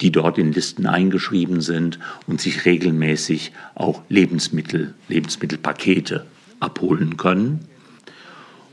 die 0.01 0.11
dort 0.11 0.37
in 0.37 0.53
Listen 0.53 0.85
eingeschrieben 0.85 1.61
sind 1.61 1.99
und 2.25 2.39
sich 2.39 2.65
regelmäßig 2.65 3.51
auch 3.75 4.01
Lebensmittel, 4.09 4.93
Lebensmittelpakete 5.09 6.25
abholen 6.59 7.17
können. 7.17 7.65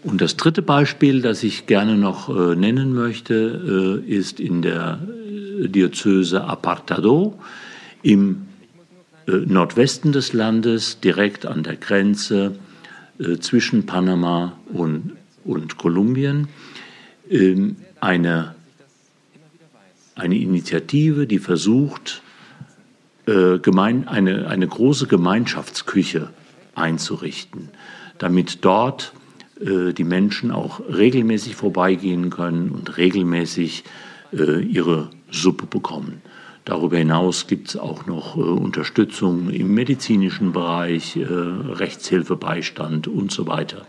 Und 0.05 0.21
das 0.21 0.37
dritte 0.37 0.63
Beispiel, 0.63 1.21
das 1.21 1.43
ich 1.43 1.67
gerne 1.67 1.97
noch 1.97 2.29
äh, 2.29 2.55
nennen 2.55 2.95
möchte, 2.95 4.03
äh, 4.07 4.09
ist 4.09 4.39
in 4.39 4.63
der 4.63 5.01
äh, 5.03 5.69
Diözese 5.69 6.45
Apartado 6.45 7.37
im 8.03 8.47
äh, 9.27 9.33
Nordwesten 9.33 10.13
des 10.13 10.33
Landes, 10.33 11.01
direkt 11.01 11.45
an 11.45 11.65
der 11.65 11.75
Grenze 11.75 12.57
zwischen 13.41 13.87
Panama 13.87 14.59
und, 14.73 15.13
und 15.45 15.79
Kolumbien 15.79 16.49
ähm, 17.31 17.77
eine, 18.01 18.55
eine 20.15 20.37
Initiative, 20.37 21.27
die 21.27 21.39
versucht, 21.39 22.23
äh, 23.27 23.59
gemein, 23.59 24.07
eine, 24.07 24.49
eine 24.49 24.67
große 24.67 25.07
Gemeinschaftsküche 25.07 26.31
einzurichten, 26.75 27.71
damit 28.19 28.65
dort 28.65 29.13
äh, 29.61 29.93
die 29.93 30.05
Menschen 30.05 30.51
auch 30.51 30.81
regelmäßig 30.81 31.57
vorbeigehen 31.57 32.31
können 32.31 32.71
und 32.71 32.97
regelmäßig 32.97 33.85
ihre 34.33 35.09
Suppe 35.31 35.67
bekommen. 35.67 36.21
Darüber 36.67 36.99
hinaus 36.99 37.47
gibt 37.47 37.69
es 37.69 37.77
auch 37.77 38.07
noch 38.07 38.37
äh, 38.37 38.41
Unterstützung 38.41 39.51
im 39.51 39.73
medizinischen 39.73 40.51
Bereich, 40.51 41.17
äh, 41.17 41.23
Rechtshilfe, 41.25 42.35
Beistand 42.35 43.07
und 43.07 43.31
so 43.31 43.47
weiter. 43.47 43.87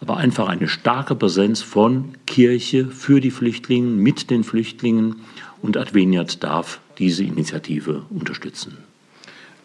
Aber 0.00 0.16
einfach 0.16 0.48
eine 0.48 0.66
starke 0.66 1.14
Präsenz 1.14 1.60
von 1.60 2.14
Kirche 2.26 2.86
für 2.86 3.20
die 3.20 3.30
Flüchtlinge, 3.30 3.88
mit 3.88 4.30
den 4.30 4.44
Flüchtlingen 4.44 5.16
und 5.60 5.76
Adveniat 5.76 6.42
darf 6.42 6.80
diese 6.98 7.22
Initiative 7.22 8.04
unterstützen. 8.08 8.78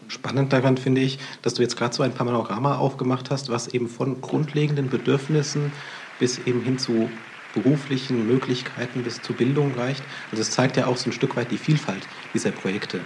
Spannend 0.10 0.52
daran 0.52 0.76
finde 0.76 1.00
ich, 1.00 1.20
dass 1.42 1.54
du 1.54 1.62
jetzt 1.62 1.78
gerade 1.78 1.96
so 1.96 2.04
ein 2.04 2.14
Panorama 2.14 2.76
aufgemacht 2.80 3.32
hast, 3.32 3.50
was 3.50 3.70
eben 3.70 3.88
von 3.88 4.20
grundlegenden 4.20 4.90
Bedürfnissen 4.90 5.72
bis 6.20 6.38
eben 6.40 6.64
hin 6.64 6.80
zu 6.80 7.10
beruflichen 7.54 8.28
Möglichkeiten 8.28 9.04
bis 9.04 9.22
zur 9.22 9.36
Bildung 9.36 9.74
reicht. 9.76 10.04
Also 10.32 10.42
es 10.42 10.52
zeigt 10.52 10.78
ja 10.78 10.88
auch 10.88 10.98
so 10.98 11.10
ein 11.10 11.14
Stück 11.14 11.36
weit 11.36 11.52
die 11.52 11.58
Vielfalt 11.58 12.08
dieser 12.34 12.52
Projekte. 12.52 13.02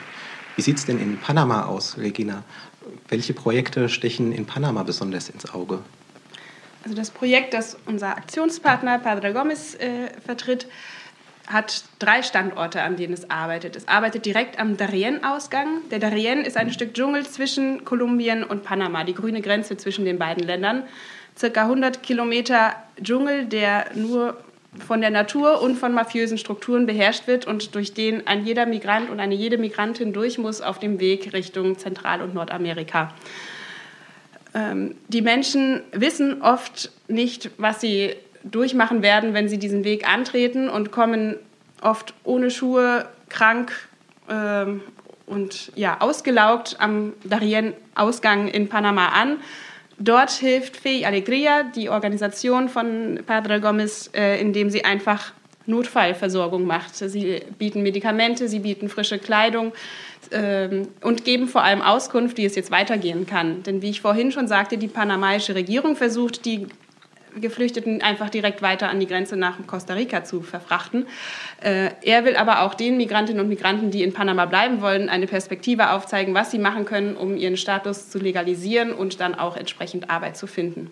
Wie 0.55 0.61
sieht 0.61 0.77
es 0.77 0.85
denn 0.85 0.99
in 0.99 1.17
Panama 1.17 1.65
aus, 1.65 1.97
Regina? 1.97 2.43
Welche 3.07 3.33
Projekte 3.33 3.89
stechen 3.89 4.31
in 4.31 4.45
Panama 4.45 4.83
besonders 4.83 5.29
ins 5.29 5.51
Auge? 5.53 5.79
Also 6.83 6.95
das 6.95 7.11
Projekt, 7.11 7.53
das 7.53 7.77
unser 7.85 8.17
Aktionspartner 8.17 8.99
Padre 8.99 9.33
Gomez 9.33 9.75
äh, 9.75 10.09
vertritt, 10.23 10.67
hat 11.47 11.83
drei 11.99 12.23
Standorte, 12.23 12.81
an 12.81 12.95
denen 12.95 13.13
es 13.13 13.29
arbeitet. 13.29 13.75
Es 13.75 13.87
arbeitet 13.87 14.25
direkt 14.25 14.59
am 14.59 14.77
Darien-Ausgang. 14.77 15.81
Der 15.91 15.99
Darien 15.99 16.45
ist 16.45 16.55
ein 16.55 16.71
Stück 16.71 16.93
Dschungel 16.93 17.25
zwischen 17.25 17.83
Kolumbien 17.83 18.43
und 18.43 18.63
Panama, 18.63 19.03
die 19.03 19.13
grüne 19.13 19.41
Grenze 19.41 19.75
zwischen 19.75 20.05
den 20.05 20.19
beiden 20.19 20.43
Ländern 20.43 20.83
circa 21.37 21.63
100 21.63 22.03
Kilometer 22.03 22.75
Dschungel, 23.01 23.45
der 23.45 23.85
nur 23.95 24.37
von 24.85 25.01
der 25.01 25.11
Natur 25.11 25.61
und 25.61 25.75
von 25.77 25.93
mafiösen 25.93 26.37
Strukturen 26.37 26.85
beherrscht 26.85 27.27
wird 27.27 27.45
und 27.45 27.75
durch 27.75 27.93
den 27.93 28.25
ein 28.27 28.45
jeder 28.45 28.65
Migrant 28.65 29.09
und 29.09 29.19
eine 29.19 29.35
jede 29.35 29.57
Migrantin 29.57 30.13
durch 30.13 30.37
muss 30.37 30.61
auf 30.61 30.79
dem 30.79 30.99
Weg 30.99 31.33
Richtung 31.33 31.77
Zentral- 31.77 32.21
und 32.21 32.33
Nordamerika. 32.33 33.13
Ähm, 34.55 34.95
die 35.07 35.21
Menschen 35.21 35.81
wissen 35.91 36.41
oft 36.41 36.91
nicht, 37.07 37.51
was 37.57 37.81
sie 37.81 38.15
durchmachen 38.43 39.01
werden, 39.01 39.33
wenn 39.33 39.47
sie 39.47 39.57
diesen 39.57 39.83
Weg 39.83 40.07
antreten 40.07 40.69
und 40.69 40.91
kommen 40.91 41.37
oft 41.81 42.13
ohne 42.23 42.51
Schuhe, 42.51 43.07
krank 43.29 43.71
ähm, 44.29 44.81
und 45.25 45.71
ja, 45.75 46.01
ausgelaugt 46.01 46.77
am 46.79 47.13
Darien-Ausgang 47.23 48.47
in 48.47 48.69
Panama 48.69 49.09
an. 49.09 49.37
Dort 49.99 50.31
hilft 50.31 50.77
Fe 50.77 51.05
Alegria, 51.05 51.63
die 51.63 51.89
Organisation 51.89 52.69
von 52.69 53.19
Padre 53.25 53.61
Gomez, 53.61 54.09
äh, 54.13 54.41
indem 54.41 54.69
sie 54.69 54.85
einfach 54.85 55.33
Notfallversorgung 55.65 56.65
macht. 56.65 56.95
Sie 56.95 57.41
bieten 57.57 57.83
Medikamente, 57.83 58.47
sie 58.49 58.59
bieten 58.59 58.89
frische 58.89 59.17
Kleidung 59.17 59.71
ähm, 60.31 60.89
und 61.01 61.23
geben 61.23 61.47
vor 61.47 61.63
allem 61.63 61.81
Auskunft, 61.81 62.37
wie 62.37 62.45
es 62.45 62.55
jetzt 62.55 62.71
weitergehen 62.71 63.25
kann. 63.25 63.63
Denn 63.63 63.81
wie 63.81 63.89
ich 63.89 64.01
vorhin 64.01 64.31
schon 64.31 64.47
sagte, 64.47 64.77
die 64.77 64.87
panamaische 64.87 65.55
Regierung 65.55 65.95
versucht, 65.95 66.45
die 66.45 66.67
Geflüchteten 67.39 68.01
einfach 68.01 68.29
direkt 68.29 68.61
weiter 68.61 68.89
an 68.89 68.99
die 68.99 69.07
Grenze 69.07 69.35
nach 69.35 69.57
Costa 69.67 69.93
Rica 69.93 70.23
zu 70.23 70.41
verfrachten. 70.41 71.07
Äh, 71.61 71.91
er 72.01 72.25
will 72.25 72.35
aber 72.35 72.61
auch 72.61 72.73
den 72.73 72.97
Migrantinnen 72.97 73.41
und 73.41 73.49
Migranten, 73.49 73.91
die 73.91 74.03
in 74.03 74.13
Panama 74.13 74.45
bleiben 74.45 74.81
wollen, 74.81 75.09
eine 75.09 75.27
Perspektive 75.27 75.91
aufzeigen, 75.91 76.33
was 76.33 76.51
sie 76.51 76.59
machen 76.59 76.85
können, 76.85 77.15
um 77.15 77.35
ihren 77.37 77.57
Status 77.57 78.09
zu 78.09 78.19
legalisieren 78.19 78.93
und 78.93 79.19
dann 79.19 79.35
auch 79.35 79.57
entsprechend 79.57 80.09
Arbeit 80.09 80.37
zu 80.37 80.47
finden. 80.47 80.91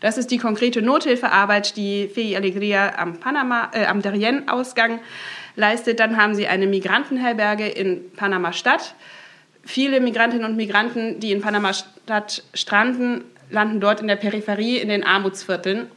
Das 0.00 0.18
ist 0.18 0.30
die 0.30 0.38
konkrete 0.38 0.82
Nothilfearbeit, 0.82 1.76
die 1.76 2.08
FEI 2.08 2.36
Alegria 2.36 2.98
am, 2.98 3.18
Panama, 3.18 3.70
äh, 3.72 3.86
am 3.86 4.02
Darien-Ausgang 4.02 5.00
leistet. 5.56 6.00
Dann 6.00 6.16
haben 6.16 6.34
sie 6.34 6.46
eine 6.46 6.66
Migrantenherberge 6.66 7.66
in 7.66 8.12
Panama-Stadt. 8.12 8.94
Viele 9.64 10.00
Migrantinnen 10.00 10.44
und 10.48 10.56
Migranten, 10.56 11.18
die 11.18 11.32
in 11.32 11.40
Panama-Stadt 11.40 12.44
stranden, 12.54 13.24
landen 13.50 13.80
dort 13.80 14.00
in 14.00 14.08
der 14.08 14.16
Peripherie, 14.16 14.78
in 14.78 14.88
den 14.88 15.04
Armutsvierteln. 15.04 15.88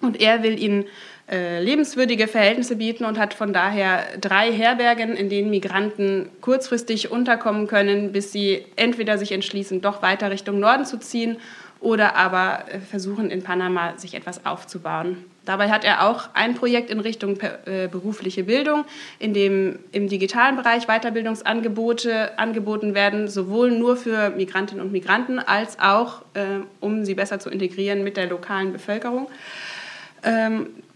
Und 0.00 0.20
er 0.20 0.42
will 0.42 0.58
ihnen 0.58 0.86
äh, 1.30 1.62
lebenswürdige 1.62 2.28
Verhältnisse 2.28 2.76
bieten 2.76 3.04
und 3.04 3.18
hat 3.18 3.32
von 3.32 3.52
daher 3.52 4.04
drei 4.20 4.52
Herbergen, 4.52 5.16
in 5.16 5.30
denen 5.30 5.48
Migranten 5.48 6.28
kurzfristig 6.42 7.10
unterkommen 7.10 7.66
können, 7.66 8.12
bis 8.12 8.30
sie 8.32 8.66
entweder 8.76 9.16
sich 9.16 9.32
entschließen, 9.32 9.80
doch 9.80 10.02
weiter 10.02 10.30
Richtung 10.30 10.60
Norden 10.60 10.84
zu 10.84 10.98
ziehen 10.98 11.38
oder 11.84 12.16
aber 12.16 12.64
äh, 12.68 12.80
versuchen 12.80 13.30
in 13.30 13.42
Panama 13.42 13.96
sich 13.96 14.14
etwas 14.14 14.44
aufzubauen. 14.46 15.18
Dabei 15.44 15.70
hat 15.70 15.84
er 15.84 16.08
auch 16.08 16.30
ein 16.32 16.54
Projekt 16.54 16.90
in 16.90 17.00
Richtung 17.00 17.38
äh, 17.40 17.86
berufliche 17.88 18.44
Bildung, 18.44 18.86
in 19.18 19.34
dem 19.34 19.78
im 19.92 20.08
digitalen 20.08 20.56
Bereich 20.56 20.86
Weiterbildungsangebote 20.86 22.38
angeboten 22.38 22.94
werden, 22.94 23.28
sowohl 23.28 23.70
nur 23.70 23.96
für 23.98 24.30
Migrantinnen 24.30 24.82
und 24.82 24.92
Migranten 24.92 25.38
als 25.38 25.78
auch, 25.78 26.22
äh, 26.32 26.60
um 26.80 27.04
sie 27.04 27.14
besser 27.14 27.38
zu 27.38 27.50
integrieren 27.50 28.02
mit 28.02 28.16
der 28.16 28.26
lokalen 28.26 28.72
Bevölkerung. 28.72 29.28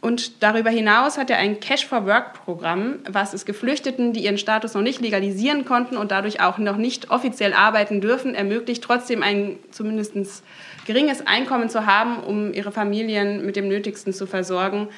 Und 0.01 0.45
darüber 0.45 0.71
hinaus 0.71 1.19
hat 1.19 1.29
er 1.29 1.39
ein 1.39 1.59
Cash 1.59 1.85
for 1.85 2.07
Work 2.07 2.45
Programm, 2.45 3.01
was 3.09 3.35
es 3.35 3.45
Geflüchteten, 3.45 4.13
die 4.13 4.21
ihren 4.21 4.39
Status 4.39 4.75
noch 4.75 4.83
nicht 4.83 5.01
legalisieren 5.01 5.65
konnten 5.65 5.97
und 5.97 6.13
dadurch 6.13 6.41
auch 6.41 6.59
noch 6.59 6.77
nicht 6.77 7.11
offiziell 7.11 7.53
arbeiten 7.53 8.01
dürfen, 8.01 8.37
ermöglicht, 8.37 8.83
trotzdem 8.83 9.25
ein 9.25 9.59
zumindest 9.73 10.45
geringes 10.87 11.27
Einkommen 11.27 11.69
zu 11.69 11.85
haben, 11.85 12.23
um 12.23 12.55
ihre 12.55 12.71
Familien 12.71 13.45
mit 13.45 13.57
dem 13.57 13.67
Nötigsten 13.67 14.13
zu 14.13 14.27
versorgen, 14.27 14.89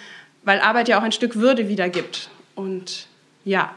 weil 0.44 0.60
Arbeit 0.60 0.88
ja 0.88 0.98
auch 0.98 1.02
ein 1.02 1.12
Stück 1.12 1.36
Würde 1.36 1.68
wiedergibt. 1.68 2.28
Und 2.54 3.06
ja, 3.44 3.74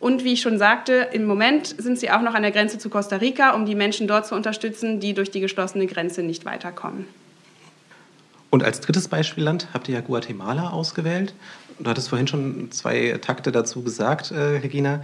und 0.00 0.22
wie 0.22 0.34
ich 0.34 0.42
schon 0.42 0.58
sagte, 0.58 1.08
im 1.12 1.24
Moment 1.24 1.74
sind 1.78 1.98
sie 1.98 2.10
auch 2.10 2.20
noch 2.20 2.34
an 2.34 2.42
der 2.42 2.52
Grenze 2.52 2.78
zu 2.78 2.90
Costa 2.90 3.16
Rica, 3.16 3.54
um 3.54 3.64
die 3.64 3.74
Menschen 3.74 4.06
dort 4.06 4.26
zu 4.26 4.34
unterstützen, 4.34 5.00
die 5.00 5.14
durch 5.14 5.30
die 5.30 5.40
geschlossene 5.40 5.86
Grenze 5.86 6.22
nicht 6.22 6.44
weiterkommen. 6.44 7.06
Und 8.50 8.64
als 8.64 8.80
drittes 8.80 9.08
Beispielland 9.08 9.68
habt 9.74 9.88
ihr 9.88 9.94
ja 9.94 10.00
Guatemala 10.00 10.70
ausgewählt. 10.70 11.34
Du 11.78 11.90
hattest 11.90 12.08
vorhin 12.08 12.26
schon 12.26 12.70
zwei 12.72 13.18
Takte 13.20 13.52
dazu 13.52 13.82
gesagt, 13.82 14.30
äh, 14.30 14.38
Regina. 14.38 15.02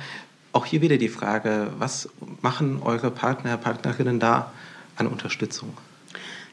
Auch 0.52 0.66
hier 0.66 0.80
wieder 0.80 0.96
die 0.96 1.08
Frage, 1.08 1.68
was 1.78 2.08
machen 2.40 2.80
eure 2.82 3.10
Partner, 3.10 3.56
Partnerinnen 3.56 4.20
da 4.20 4.52
an 4.96 5.08
Unterstützung? 5.08 5.76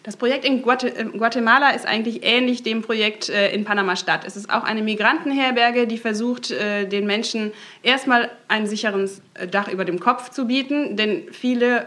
Das 0.03 0.17
Projekt 0.17 0.43
in 0.45 0.63
Guatemala 0.63 1.69
ist 1.69 1.85
eigentlich 1.85 2.23
ähnlich 2.23 2.63
dem 2.63 2.81
Projekt 2.81 3.29
äh, 3.29 3.51
in 3.53 3.63
Panama-Stadt. 3.63 4.25
Es 4.25 4.35
ist 4.35 4.49
auch 4.49 4.63
eine 4.63 4.81
Migrantenherberge, 4.81 5.85
die 5.85 5.99
versucht, 5.99 6.49
äh, 6.49 6.87
den 6.87 7.05
Menschen 7.05 7.51
erstmal 7.83 8.31
ein 8.47 8.65
sicheres 8.65 9.21
Dach 9.51 9.67
über 9.67 9.85
dem 9.85 9.99
Kopf 9.99 10.29
zu 10.29 10.47
bieten, 10.47 10.97
denn 10.97 11.25
viele 11.31 11.85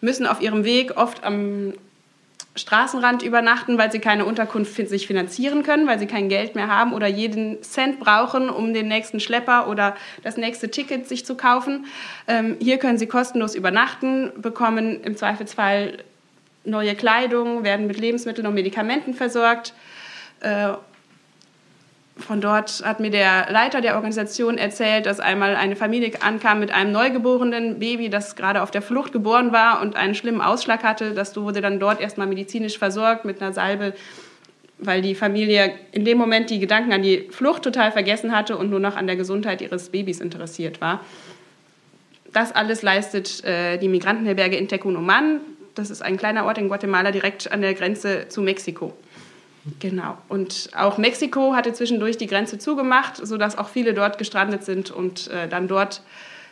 müssen 0.00 0.26
auf 0.26 0.40
ihrem 0.42 0.64
Weg 0.64 0.96
oft 0.96 1.22
am 1.22 1.74
Straßenrand 2.54 3.22
übernachten, 3.22 3.78
weil 3.78 3.90
sie 3.90 3.98
keine 3.98 4.26
Unterkunft 4.26 4.74
sich 4.74 5.06
finanzieren 5.06 5.62
können, 5.62 5.86
weil 5.86 5.98
sie 5.98 6.06
kein 6.06 6.28
Geld 6.28 6.54
mehr 6.54 6.68
haben 6.68 6.92
oder 6.92 7.06
jeden 7.06 7.62
Cent 7.62 7.98
brauchen, 7.98 8.50
um 8.50 8.74
den 8.74 8.88
nächsten 8.88 9.20
Schlepper 9.20 9.68
oder 9.68 9.96
das 10.22 10.36
nächste 10.36 10.70
Ticket 10.70 11.08
sich 11.08 11.24
zu 11.24 11.34
kaufen. 11.34 11.86
Ähm, 12.28 12.56
hier 12.60 12.78
können 12.78 12.98
sie 12.98 13.06
kostenlos 13.06 13.54
übernachten, 13.54 14.32
bekommen 14.36 15.02
im 15.02 15.16
Zweifelsfall 15.16 15.98
neue 16.64 16.94
Kleidung, 16.94 17.64
werden 17.64 17.86
mit 17.86 17.98
Lebensmitteln 17.98 18.46
und 18.46 18.54
Medikamenten 18.54 19.14
versorgt. 19.14 19.72
Äh, 20.40 20.74
von 22.16 22.40
dort 22.42 22.82
hat 22.84 23.00
mir 23.00 23.10
der 23.10 23.50
Leiter 23.50 23.80
der 23.80 23.94
Organisation 23.96 24.58
erzählt, 24.58 25.06
dass 25.06 25.18
einmal 25.18 25.56
eine 25.56 25.76
Familie 25.76 26.12
ankam 26.20 26.60
mit 26.60 26.70
einem 26.70 26.92
neugeborenen 26.92 27.78
Baby, 27.78 28.10
das 28.10 28.36
gerade 28.36 28.62
auf 28.62 28.70
der 28.70 28.82
Flucht 28.82 29.12
geboren 29.12 29.52
war 29.52 29.80
und 29.80 29.96
einen 29.96 30.14
schlimmen 30.14 30.42
Ausschlag 30.42 30.82
hatte. 30.82 31.14
Das 31.14 31.34
wurde 31.36 31.62
dann 31.62 31.80
dort 31.80 32.00
erstmal 32.00 32.26
medizinisch 32.26 32.78
versorgt 32.78 33.24
mit 33.24 33.40
einer 33.40 33.54
Salbe, 33.54 33.94
weil 34.78 35.00
die 35.00 35.14
Familie 35.14 35.72
in 35.92 36.04
dem 36.04 36.18
Moment 36.18 36.50
die 36.50 36.58
Gedanken 36.58 36.92
an 36.92 37.02
die 37.02 37.28
Flucht 37.30 37.62
total 37.62 37.92
vergessen 37.92 38.36
hatte 38.36 38.58
und 38.58 38.68
nur 38.68 38.80
noch 38.80 38.96
an 38.96 39.06
der 39.06 39.16
Gesundheit 39.16 39.62
ihres 39.62 39.88
Babys 39.88 40.20
interessiert 40.20 40.82
war. 40.82 41.00
Das 42.32 42.52
alles 42.52 42.82
leistet 42.82 43.42
äh, 43.44 43.78
die 43.78 43.88
Migrantenherberge 43.88 44.56
in 44.56 44.68
Tecunuman. 44.68 45.40
Das 45.74 45.90
ist 45.90 46.02
ein 46.02 46.18
kleiner 46.18 46.44
Ort 46.44 46.58
in 46.58 46.68
Guatemala 46.68 47.10
direkt 47.10 47.50
an 47.50 47.62
der 47.62 47.72
Grenze 47.72 48.28
zu 48.28 48.42
Mexiko. 48.42 48.92
Genau. 49.78 50.18
Und 50.28 50.70
auch 50.76 50.98
Mexiko 50.98 51.54
hatte 51.54 51.72
zwischendurch 51.72 52.16
die 52.16 52.26
Grenze 52.26 52.58
zugemacht, 52.58 53.24
sodass 53.24 53.56
auch 53.56 53.68
viele 53.68 53.94
dort 53.94 54.18
gestrandet 54.18 54.64
sind 54.64 54.90
und 54.90 55.28
äh, 55.28 55.48
dann 55.48 55.68
dort 55.68 56.02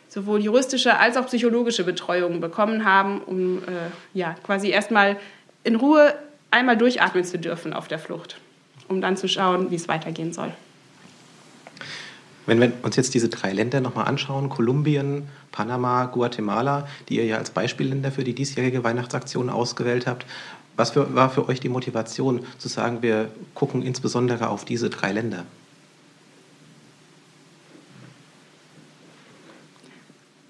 sowohl 0.07 0.41
juristische 0.41 0.97
als 0.97 1.17
auch 1.17 1.25
psychologische 1.25 1.83
Betreuung 1.83 2.39
bekommen 2.39 2.85
haben, 2.85 3.21
um 3.21 3.59
äh, 3.59 3.89
ja, 4.13 4.35
quasi 4.43 4.69
erstmal 4.69 5.17
in 5.63 5.75
Ruhe 5.75 6.13
einmal 6.51 6.77
durchatmen 6.77 7.23
zu 7.23 7.37
dürfen 7.37 7.73
auf 7.73 7.87
der 7.87 7.99
Flucht, 7.99 8.37
um 8.87 9.01
dann 9.01 9.17
zu 9.17 9.27
schauen, 9.27 9.71
wie 9.71 9.75
es 9.75 9.87
weitergehen 9.87 10.33
soll. 10.33 10.51
Wenn 12.45 12.59
wir 12.59 12.73
uns 12.81 12.95
jetzt 12.95 13.13
diese 13.13 13.29
drei 13.29 13.53
Länder 13.53 13.81
nochmal 13.81 14.07
anschauen, 14.07 14.49
Kolumbien, 14.49 15.29
Panama, 15.51 16.05
Guatemala, 16.05 16.87
die 17.07 17.17
ihr 17.17 17.25
ja 17.25 17.37
als 17.37 17.51
Beispielländer 17.51 18.11
für 18.11 18.23
die 18.23 18.33
diesjährige 18.33 18.83
Weihnachtsaktion 18.83 19.49
ausgewählt 19.49 20.07
habt, 20.07 20.25
was 20.75 20.91
für, 20.91 21.13
war 21.15 21.29
für 21.29 21.47
euch 21.47 21.59
die 21.59 21.69
Motivation 21.69 22.45
zu 22.57 22.67
sagen, 22.67 23.01
wir 23.01 23.29
gucken 23.55 23.81
insbesondere 23.81 24.49
auf 24.49 24.65
diese 24.65 24.89
drei 24.89 25.11
Länder? 25.11 25.45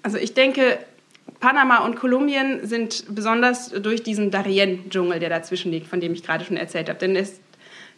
Also 0.02 0.18
ich 0.18 0.34
denke, 0.34 0.78
Panama 1.40 1.84
und 1.84 1.96
Kolumbien 1.96 2.66
sind 2.66 3.04
besonders 3.14 3.70
durch 3.70 4.02
diesen 4.02 4.30
Darien-Dschungel, 4.30 5.18
der 5.20 5.28
dazwischen 5.28 5.70
liegt, 5.70 5.86
von 5.86 6.00
dem 6.00 6.12
ich 6.12 6.22
gerade 6.22 6.44
schon 6.44 6.56
erzählt 6.56 6.88
habe. 6.88 6.98
Denn 6.98 7.16
es 7.16 7.40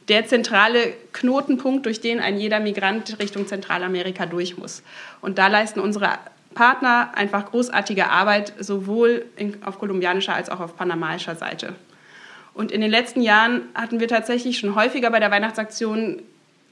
der 0.08 0.26
zentrale 0.26 0.92
Knotenpunkt, 1.12 1.86
durch 1.86 2.00
den 2.00 2.20
ein 2.20 2.38
jeder 2.38 2.60
Migrant 2.60 3.18
Richtung 3.18 3.46
Zentralamerika 3.46 4.26
durch 4.26 4.58
muss. 4.58 4.82
Und 5.22 5.38
da 5.38 5.46
leisten 5.46 5.80
unsere 5.80 6.18
Partner 6.54 7.12
einfach 7.14 7.46
großartige 7.46 8.10
Arbeit, 8.10 8.52
sowohl 8.58 9.24
auf 9.64 9.78
kolumbianischer 9.78 10.34
als 10.34 10.50
auch 10.50 10.60
auf 10.60 10.76
panamaischer 10.76 11.36
Seite. 11.36 11.74
Und 12.54 12.70
in 12.70 12.80
den 12.80 12.90
letzten 12.90 13.20
Jahren 13.20 13.62
hatten 13.74 14.00
wir 14.00 14.08
tatsächlich 14.08 14.58
schon 14.58 14.74
häufiger 14.74 15.10
bei 15.10 15.20
der 15.20 15.30
Weihnachtsaktion 15.30 16.22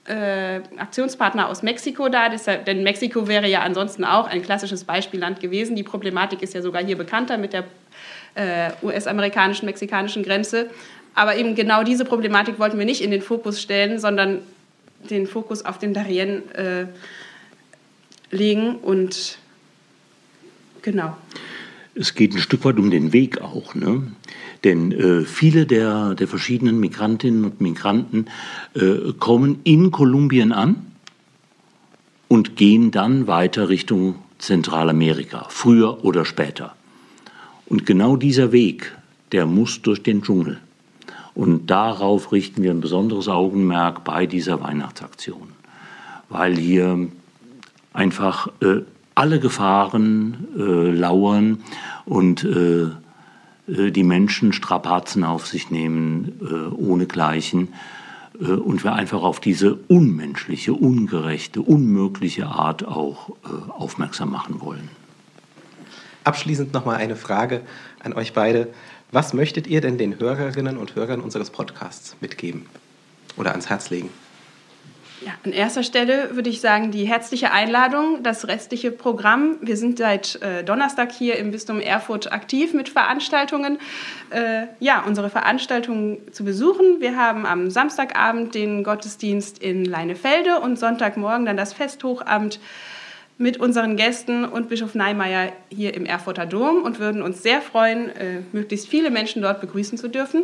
äh, 0.05 0.61
Aktionspartner 0.79 1.49
aus 1.49 1.63
Mexiko 1.63 2.09
da, 2.09 2.29
deshalb, 2.29 2.65
denn 2.65 2.83
Mexiko 2.83 3.29
wäre 3.29 3.49
ja 3.49 3.61
ansonsten 3.61 4.05
auch 4.05 4.27
ein 4.27 4.43
klassisches 4.43 4.85
Beispielland 4.85 5.41
gewesen. 5.41 5.77
Die 5.77 5.83
Problematik 5.83 6.43
ist 6.43 6.55
ja 6.55 6.63
sogar 6.63 6.83
hier 6.85 6.97
bekannter 6.97 7.39
mit 7.39 7.53
der 7.53 7.65
äh, 8.35 8.71
US-amerikanischen, 8.83 9.67
mexikanischen 9.67 10.23
Grenze. 10.23 10.71
Aber 11.15 11.37
eben 11.37 11.55
genau 11.55 11.83
diese 11.83 12.05
Problematik 12.05 12.59
wollten 12.59 12.79
wir 12.79 12.87
nicht 12.87 13.03
in 13.03 13.11
den 13.11 13.23
Fokus 13.23 13.61
stellen, 13.61 13.99
sondern 13.99 14.41
den 15.11 15.27
Fokus 15.27 15.65
auf 15.65 15.79
den 15.79 15.95
Darien 15.95 16.51
äh, 16.53 16.87
legen 18.31 18.77
und 18.77 19.39
genau. 20.81 21.17
Es 21.95 22.15
geht 22.15 22.35
ein 22.35 22.41
Stück 22.41 22.65
weit 22.65 22.79
um 22.79 22.91
den 22.91 23.13
Weg 23.13 23.41
auch. 23.41 23.75
Ne? 23.75 24.13
Denn 24.65 24.93
äh, 24.93 25.25
viele 25.25 25.67
der, 25.67 26.15
der 26.15 26.29
verschiedenen 26.29 26.81
Migrantinnen 26.81 27.45
und 27.45 27.61
Migranten 27.61 28.27
äh, 28.75 29.13
kommen 29.19 29.61
in 29.65 29.91
Kolumbien 29.91 30.53
an 30.53 30.87
und 32.29 32.57
gehen 32.57 32.91
dann 32.91 33.27
weiter 33.27 33.69
Richtung 33.69 34.17
Zentralamerika, 34.39 35.47
früher 35.51 36.05
oder 36.05 36.25
später. 36.25 36.75
Und 37.67 37.87
genau 37.87 38.17
dieser 38.17 38.53
Weg, 38.53 38.97
der 39.33 39.47
muss 39.47 39.83
durch 39.83 40.03
den 40.03 40.23
Dschungel. 40.23 40.59
Und 41.35 41.71
darauf 41.71 42.33
richten 42.33 42.63
wir 42.63 42.71
ein 42.71 42.81
besonderes 42.81 43.29
Augenmerk 43.29 44.05
bei 44.05 44.27
dieser 44.27 44.61
Weihnachtsaktion, 44.61 45.49
weil 46.29 46.57
hier 46.57 47.09
einfach 47.93 48.49
äh, 48.61 48.81
alle 49.15 49.41
Gefahren 49.41 50.49
äh, 50.57 50.91
lauern 50.91 51.63
und 52.05 52.45
äh, 52.45 52.85
äh 53.69 53.91
die 53.91 54.05
Menschen 54.05 54.53
Strapazen 54.53 55.25
auf 55.25 55.47
sich 55.47 55.71
nehmen 55.71 56.41
äh, 56.41 56.75
ohnegleichen 56.75 57.69
äh, 58.41 58.47
und 58.47 58.85
wir 58.85 58.95
einfach 58.95 59.23
auf 59.23 59.41
diese 59.41 59.75
unmenschliche, 59.89 60.73
ungerechte, 60.73 61.61
unmögliche 61.61 62.47
Art 62.47 62.87
auch 62.87 63.31
äh, 63.45 63.71
aufmerksam 63.71 64.31
machen 64.31 64.61
wollen. 64.61 64.89
Abschließend 66.25 66.73
nochmal 66.73 66.97
eine 66.97 67.17
Frage 67.17 67.63
an 68.01 68.13
euch 68.13 68.33
beide. 68.33 68.69
Was 69.11 69.35
möchtet 69.35 69.67
ihr 69.67 69.81
denn 69.81 69.99
den 69.99 70.19
Hörerinnen 70.19 70.79
und 70.79 70.95
Hörern 70.95 71.21
unseres 71.21 71.51
Podcasts 71.51 72.17
mitgeben 72.21 72.67
oder 73.37 73.51
ans 73.51 73.69
Herz 73.69 73.91
legen? 73.91 74.09
Ja, 75.25 75.35
an 75.45 75.53
erster 75.53 75.85
Stelle 75.85 76.35
würde 76.35 76.51
ich 76.51 76.61
sagen, 76.61 76.91
die 76.91 77.05
herzliche 77.05 77.53
Einladung, 77.53 78.25
das 78.25 78.49
restliche 78.49 78.91
Programm. 78.91 79.57
Wir 79.61 79.77
sind 79.77 79.99
seit 79.99 80.43
äh, 80.43 80.65
Donnerstag 80.65 81.13
hier 81.13 81.37
im 81.37 81.53
Bistum 81.53 81.81
Erfurt 81.81 82.33
aktiv 82.33 82.75
mit 82.75 82.89
Veranstaltungen. 82.89 83.79
Äh, 84.31 84.67
ja, 84.81 85.05
unsere 85.07 85.31
Veranstaltungen 85.31 86.19
zu 86.33 86.45
besuchen. 86.45 87.01
Wir 87.01 87.17
haben 87.17 87.47
am 87.47 87.71
Samstagabend 87.71 88.55
den 88.57 88.83
Gottesdienst 88.83 89.63
in 89.63 89.85
Leinefelde 89.85 90.59
und 90.59 90.77
Sonntagmorgen 90.77 91.47
dann 91.47 91.57
das 91.57 91.73
Festhochamt 91.73 92.59
mit 93.39 93.59
unseren 93.59 93.97
Gästen 93.97 94.45
und 94.45 94.69
Bischof 94.69 94.95
Neimeyer 94.95 95.53
hier 95.69 95.95
im 95.95 96.05
Erfurter 96.05 96.47
Dom 96.47 96.83
und 96.83 96.99
würden 96.99 97.23
uns 97.23 97.43
sehr 97.43 97.63
freuen, 97.63 98.09
äh, 98.11 98.41
möglichst 98.53 98.89
viele 98.89 99.11
Menschen 99.11 99.41
dort 99.41 99.61
begrüßen 99.61 99.99
zu 99.99 100.09
dürfen. 100.09 100.43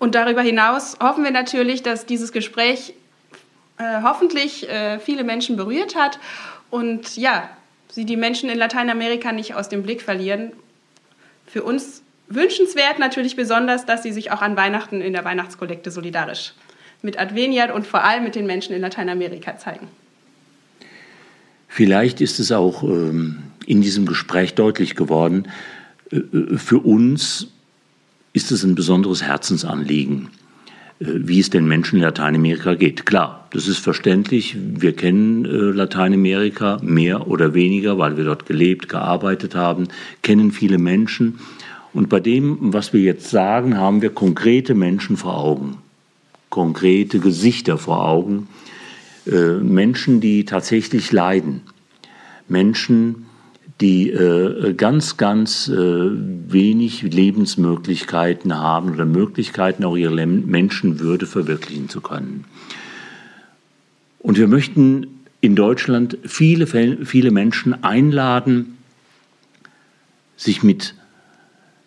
Und 0.00 0.14
darüber 0.14 0.40
hinaus 0.40 0.96
hoffen 0.98 1.22
wir 1.22 1.30
natürlich, 1.30 1.82
dass 1.82 2.06
dieses 2.06 2.32
Gespräch 2.32 2.94
äh, 3.78 4.02
hoffentlich 4.02 4.68
äh, 4.68 4.98
viele 4.98 5.24
Menschen 5.24 5.56
berührt 5.56 5.94
hat 5.94 6.18
und 6.70 7.18
ja, 7.18 7.50
sie 7.92 8.06
die 8.06 8.16
Menschen 8.16 8.48
in 8.48 8.58
Lateinamerika 8.58 9.30
nicht 9.30 9.54
aus 9.54 9.68
dem 9.68 9.82
Blick 9.82 10.00
verlieren. 10.00 10.52
Für 11.46 11.62
uns 11.62 12.02
wünschenswert 12.28 12.98
natürlich 12.98 13.36
besonders, 13.36 13.84
dass 13.84 14.02
sie 14.02 14.12
sich 14.12 14.32
auch 14.32 14.40
an 14.40 14.56
Weihnachten 14.56 15.02
in 15.02 15.12
der 15.12 15.24
Weihnachtskollekte 15.24 15.90
solidarisch 15.90 16.54
mit 17.02 17.20
Adveniat 17.20 17.70
und 17.70 17.86
vor 17.86 18.02
allem 18.02 18.24
mit 18.24 18.34
den 18.34 18.46
Menschen 18.46 18.74
in 18.74 18.80
Lateinamerika 18.80 19.58
zeigen. 19.58 19.86
Vielleicht 21.68 22.22
ist 22.22 22.40
es 22.40 22.52
auch 22.52 22.82
ähm, 22.84 23.42
in 23.66 23.82
diesem 23.82 24.06
Gespräch 24.06 24.54
deutlich 24.54 24.96
geworden, 24.96 25.46
äh, 26.10 26.16
äh 26.16 26.56
für 26.56 26.78
uns 26.78 27.48
ist 28.32 28.52
es 28.52 28.64
ein 28.64 28.74
besonderes 28.74 29.22
Herzensanliegen, 29.22 30.28
äh, 31.00 31.06
wie 31.06 31.40
es 31.40 31.50
den 31.50 31.66
Menschen 31.66 31.96
in 31.96 32.02
Lateinamerika 32.02 32.74
geht. 32.74 33.06
Klar, 33.06 33.48
das 33.52 33.68
ist 33.68 33.78
verständlich. 33.78 34.56
Wir 34.58 34.94
kennen 34.94 35.44
äh, 35.44 35.48
Lateinamerika 35.48 36.78
mehr 36.82 37.26
oder 37.26 37.54
weniger, 37.54 37.98
weil 37.98 38.16
wir 38.16 38.24
dort 38.24 38.46
gelebt, 38.46 38.88
gearbeitet 38.88 39.54
haben, 39.54 39.88
kennen 40.22 40.52
viele 40.52 40.78
Menschen. 40.78 41.38
Und 41.92 42.08
bei 42.08 42.20
dem, 42.20 42.72
was 42.72 42.92
wir 42.92 43.00
jetzt 43.00 43.30
sagen, 43.30 43.76
haben 43.76 44.00
wir 44.00 44.10
konkrete 44.10 44.74
Menschen 44.74 45.16
vor 45.16 45.36
Augen, 45.38 45.78
konkrete 46.48 47.18
Gesichter 47.18 47.78
vor 47.78 48.06
Augen, 48.06 48.46
äh, 49.26 49.54
Menschen, 49.54 50.20
die 50.20 50.44
tatsächlich 50.44 51.10
leiden, 51.10 51.62
Menschen, 52.48 53.26
die 53.80 54.10
äh, 54.10 54.74
ganz, 54.74 55.16
ganz 55.16 55.68
äh, 55.68 55.74
wenig 55.74 57.02
Lebensmöglichkeiten 57.02 58.54
haben 58.54 58.92
oder 58.92 59.06
Möglichkeiten, 59.06 59.84
auch 59.84 59.96
ihre 59.96 60.26
Menschenwürde 60.26 61.26
verwirklichen 61.26 61.88
zu 61.88 62.00
können. 62.00 62.44
Und 64.18 64.36
wir 64.36 64.48
möchten 64.48 65.06
in 65.40 65.56
Deutschland 65.56 66.18
viele, 66.24 66.66
viele 66.66 67.30
Menschen 67.30 67.82
einladen, 67.82 68.76
sich 70.36 70.62
mit 70.62 70.94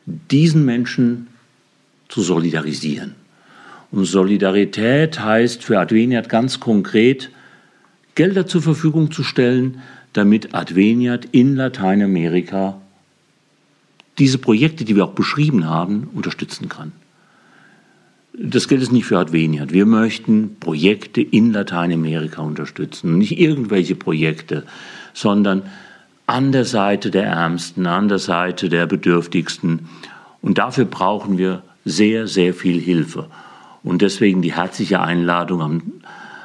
diesen 0.05 0.65
Menschen 0.65 1.27
zu 2.09 2.21
solidarisieren. 2.21 3.13
Und 3.91 4.05
Solidarität 4.05 5.19
heißt 5.19 5.63
für 5.63 5.79
Adveniat 5.79 6.27
ganz 6.27 6.59
konkret, 6.59 7.29
Gelder 8.15 8.47
zur 8.47 8.61
Verfügung 8.61 9.11
zu 9.11 9.23
stellen, 9.23 9.81
damit 10.13 10.55
Adveniat 10.55 11.25
in 11.31 11.55
Lateinamerika 11.55 12.79
diese 14.19 14.37
Projekte, 14.37 14.85
die 14.85 14.95
wir 14.95 15.05
auch 15.05 15.13
beschrieben 15.13 15.67
haben, 15.67 16.09
unterstützen 16.13 16.69
kann. 16.69 16.91
Das 18.37 18.67
gilt 18.67 18.81
es 18.81 18.91
nicht 18.91 19.05
für 19.05 19.19
Adveniat. 19.19 19.73
Wir 19.73 19.85
möchten 19.85 20.57
Projekte 20.59 21.21
in 21.21 21.51
Lateinamerika 21.51 22.41
unterstützen. 22.41 23.17
Nicht 23.17 23.39
irgendwelche 23.39 23.95
Projekte, 23.95 24.63
sondern 25.13 25.63
an 26.25 26.51
der 26.51 26.65
Seite 26.65 27.11
der 27.11 27.25
Ärmsten, 27.25 27.85
an 27.85 28.07
der 28.07 28.19
Seite 28.19 28.69
der 28.69 28.87
Bedürftigsten. 28.87 29.89
Und 30.41 30.57
dafür 30.57 30.85
brauchen 30.85 31.37
wir 31.37 31.61
sehr, 31.85 32.27
sehr 32.27 32.53
viel 32.53 32.79
Hilfe. 32.79 33.27
Und 33.83 34.01
deswegen 34.01 34.41
die 34.41 34.55
herzliche 34.55 35.01
Einladung 35.01 35.61
am 35.61 35.81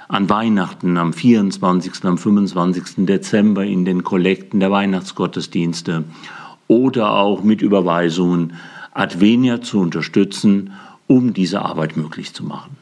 an 0.08 0.30
Weihnachten 0.30 0.96
am 0.96 1.12
24., 1.12 2.04
am 2.04 2.18
25. 2.18 3.06
Dezember 3.06 3.64
in 3.64 3.84
den 3.84 4.02
Kollekten 4.02 4.58
der 4.58 4.70
Weihnachtsgottesdienste 4.70 6.04
oder 6.66 7.12
auch 7.12 7.42
mit 7.42 7.62
Überweisungen 7.62 8.54
Advenia 8.94 9.60
zu 9.60 9.80
unterstützen, 9.80 10.72
um 11.06 11.34
diese 11.34 11.62
Arbeit 11.62 11.96
möglich 11.96 12.34
zu 12.34 12.42
machen. 12.42 12.76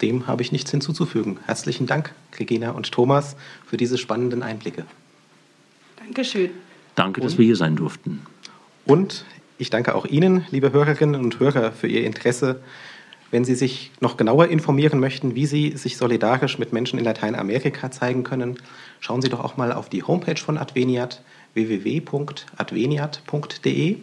Dem 0.00 0.26
habe 0.26 0.42
ich 0.42 0.50
nichts 0.50 0.70
hinzuzufügen. 0.70 1.38
Herzlichen 1.46 1.86
Dank, 1.86 2.12
Regina 2.38 2.70
und 2.70 2.90
Thomas, 2.90 3.36
für 3.66 3.76
diese 3.76 3.98
spannenden 3.98 4.42
Einblicke. 4.42 4.84
Dankeschön. 5.96 6.50
Danke, 6.94 7.20
dass 7.20 7.32
und, 7.32 7.38
wir 7.38 7.46
hier 7.46 7.56
sein 7.56 7.76
durften. 7.76 8.22
Und 8.84 9.24
ich 9.58 9.70
danke 9.70 9.94
auch 9.94 10.06
Ihnen, 10.06 10.44
liebe 10.50 10.72
Hörerinnen 10.72 11.20
und 11.20 11.38
Hörer, 11.38 11.70
für 11.72 11.86
Ihr 11.86 12.04
Interesse 12.04 12.60
wenn 13.32 13.44
Sie 13.44 13.56
sich 13.56 13.90
noch 14.00 14.16
genauer 14.16 14.46
informieren 14.48 14.98
möchten, 15.00 15.34
wie 15.34 15.46
Sie 15.46 15.76
sich 15.76 15.96
solidarisch 15.96 16.58
mit 16.58 16.74
Menschen 16.74 16.98
in 16.98 17.04
Lateinamerika 17.04 17.90
zeigen 17.90 18.24
können, 18.24 18.58
schauen 19.00 19.22
Sie 19.22 19.30
doch 19.30 19.40
auch 19.40 19.56
mal 19.56 19.72
auf 19.72 19.88
die 19.88 20.02
Homepage 20.04 20.36
von 20.36 20.58
Adveniat 20.58 21.22
www.adveniat.de. 21.54 23.96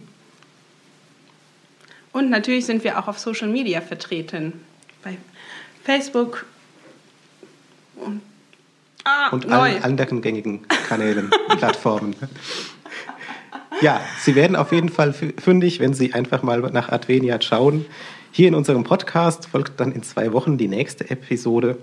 Und 2.12 2.32
natürlich 2.32 2.66
sind 2.66 2.84
wir 2.84 2.98
auch 2.98 3.08
auf 3.08 3.20
Social 3.20 3.50
Media 3.50 3.82
vertreten. 3.82 4.54
Bei 5.04 5.16
Facebook 5.84 6.48
und, 7.98 8.22
ah, 9.04 9.30
und 9.30 9.48
allen 9.52 9.84
anderen 9.84 10.24
gängigen 10.24 10.66
Kanälen, 10.88 11.30
Plattformen. 11.58 12.16
Ja, 13.82 14.02
Sie 14.20 14.34
werden 14.34 14.56
auf 14.56 14.72
jeden 14.72 14.90
Fall 14.90 15.14
fündig, 15.14 15.80
wenn 15.80 15.94
Sie 15.94 16.16
einfach 16.16 16.42
mal 16.42 16.62
nach 16.72 16.90
Adveniat 16.90 17.44
schauen. 17.44 17.86
Hier 18.32 18.48
in 18.48 18.56
unserem 18.56 18.84
Podcast 18.84 19.48
folgt 19.48 19.80
dann 19.80 19.92
in 19.92 20.04
zwei 20.04 20.34
Wochen 20.34 20.58
die 20.58 20.68
nächste 20.68 21.10
Episode. 21.10 21.78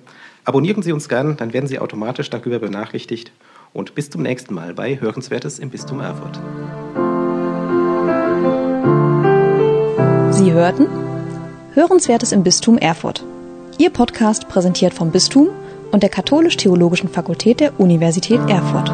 Abonnieren 0.45 0.83
Sie 0.83 0.93
uns 0.93 1.09
gern, 1.09 1.37
dann 1.37 1.53
werden 1.53 1.67
Sie 1.67 1.79
automatisch 1.79 2.31
darüber 2.31 2.61
benachrichtigt. 2.61 3.33
Und 3.73 3.95
bis 3.95 4.11
zum 4.11 4.23
nächsten 4.23 4.55
Mal 4.55 4.73
bei 4.73 5.01
Hörenswertes 5.01 5.59
im 5.59 5.71
Bistum 5.71 6.01
Erfurt. 6.01 6.37
Sie 10.33 10.53
hörten 10.53 10.87
Hörenswertes 11.75 12.33
im 12.33 12.43
Bistum 12.43 12.79
Erfurt. 12.79 13.25
Ihr 13.79 13.91
Podcast 13.91 14.49
präsentiert 14.49 14.95
vom 14.95 15.11
Bistum 15.11 15.49
und 15.91 16.03
der 16.03 16.11
Katholisch-Theologischen 16.11 17.09
Fakultät 17.09 17.61
der 17.61 17.79
Universität 17.79 18.41
Erfurt. 18.49 18.91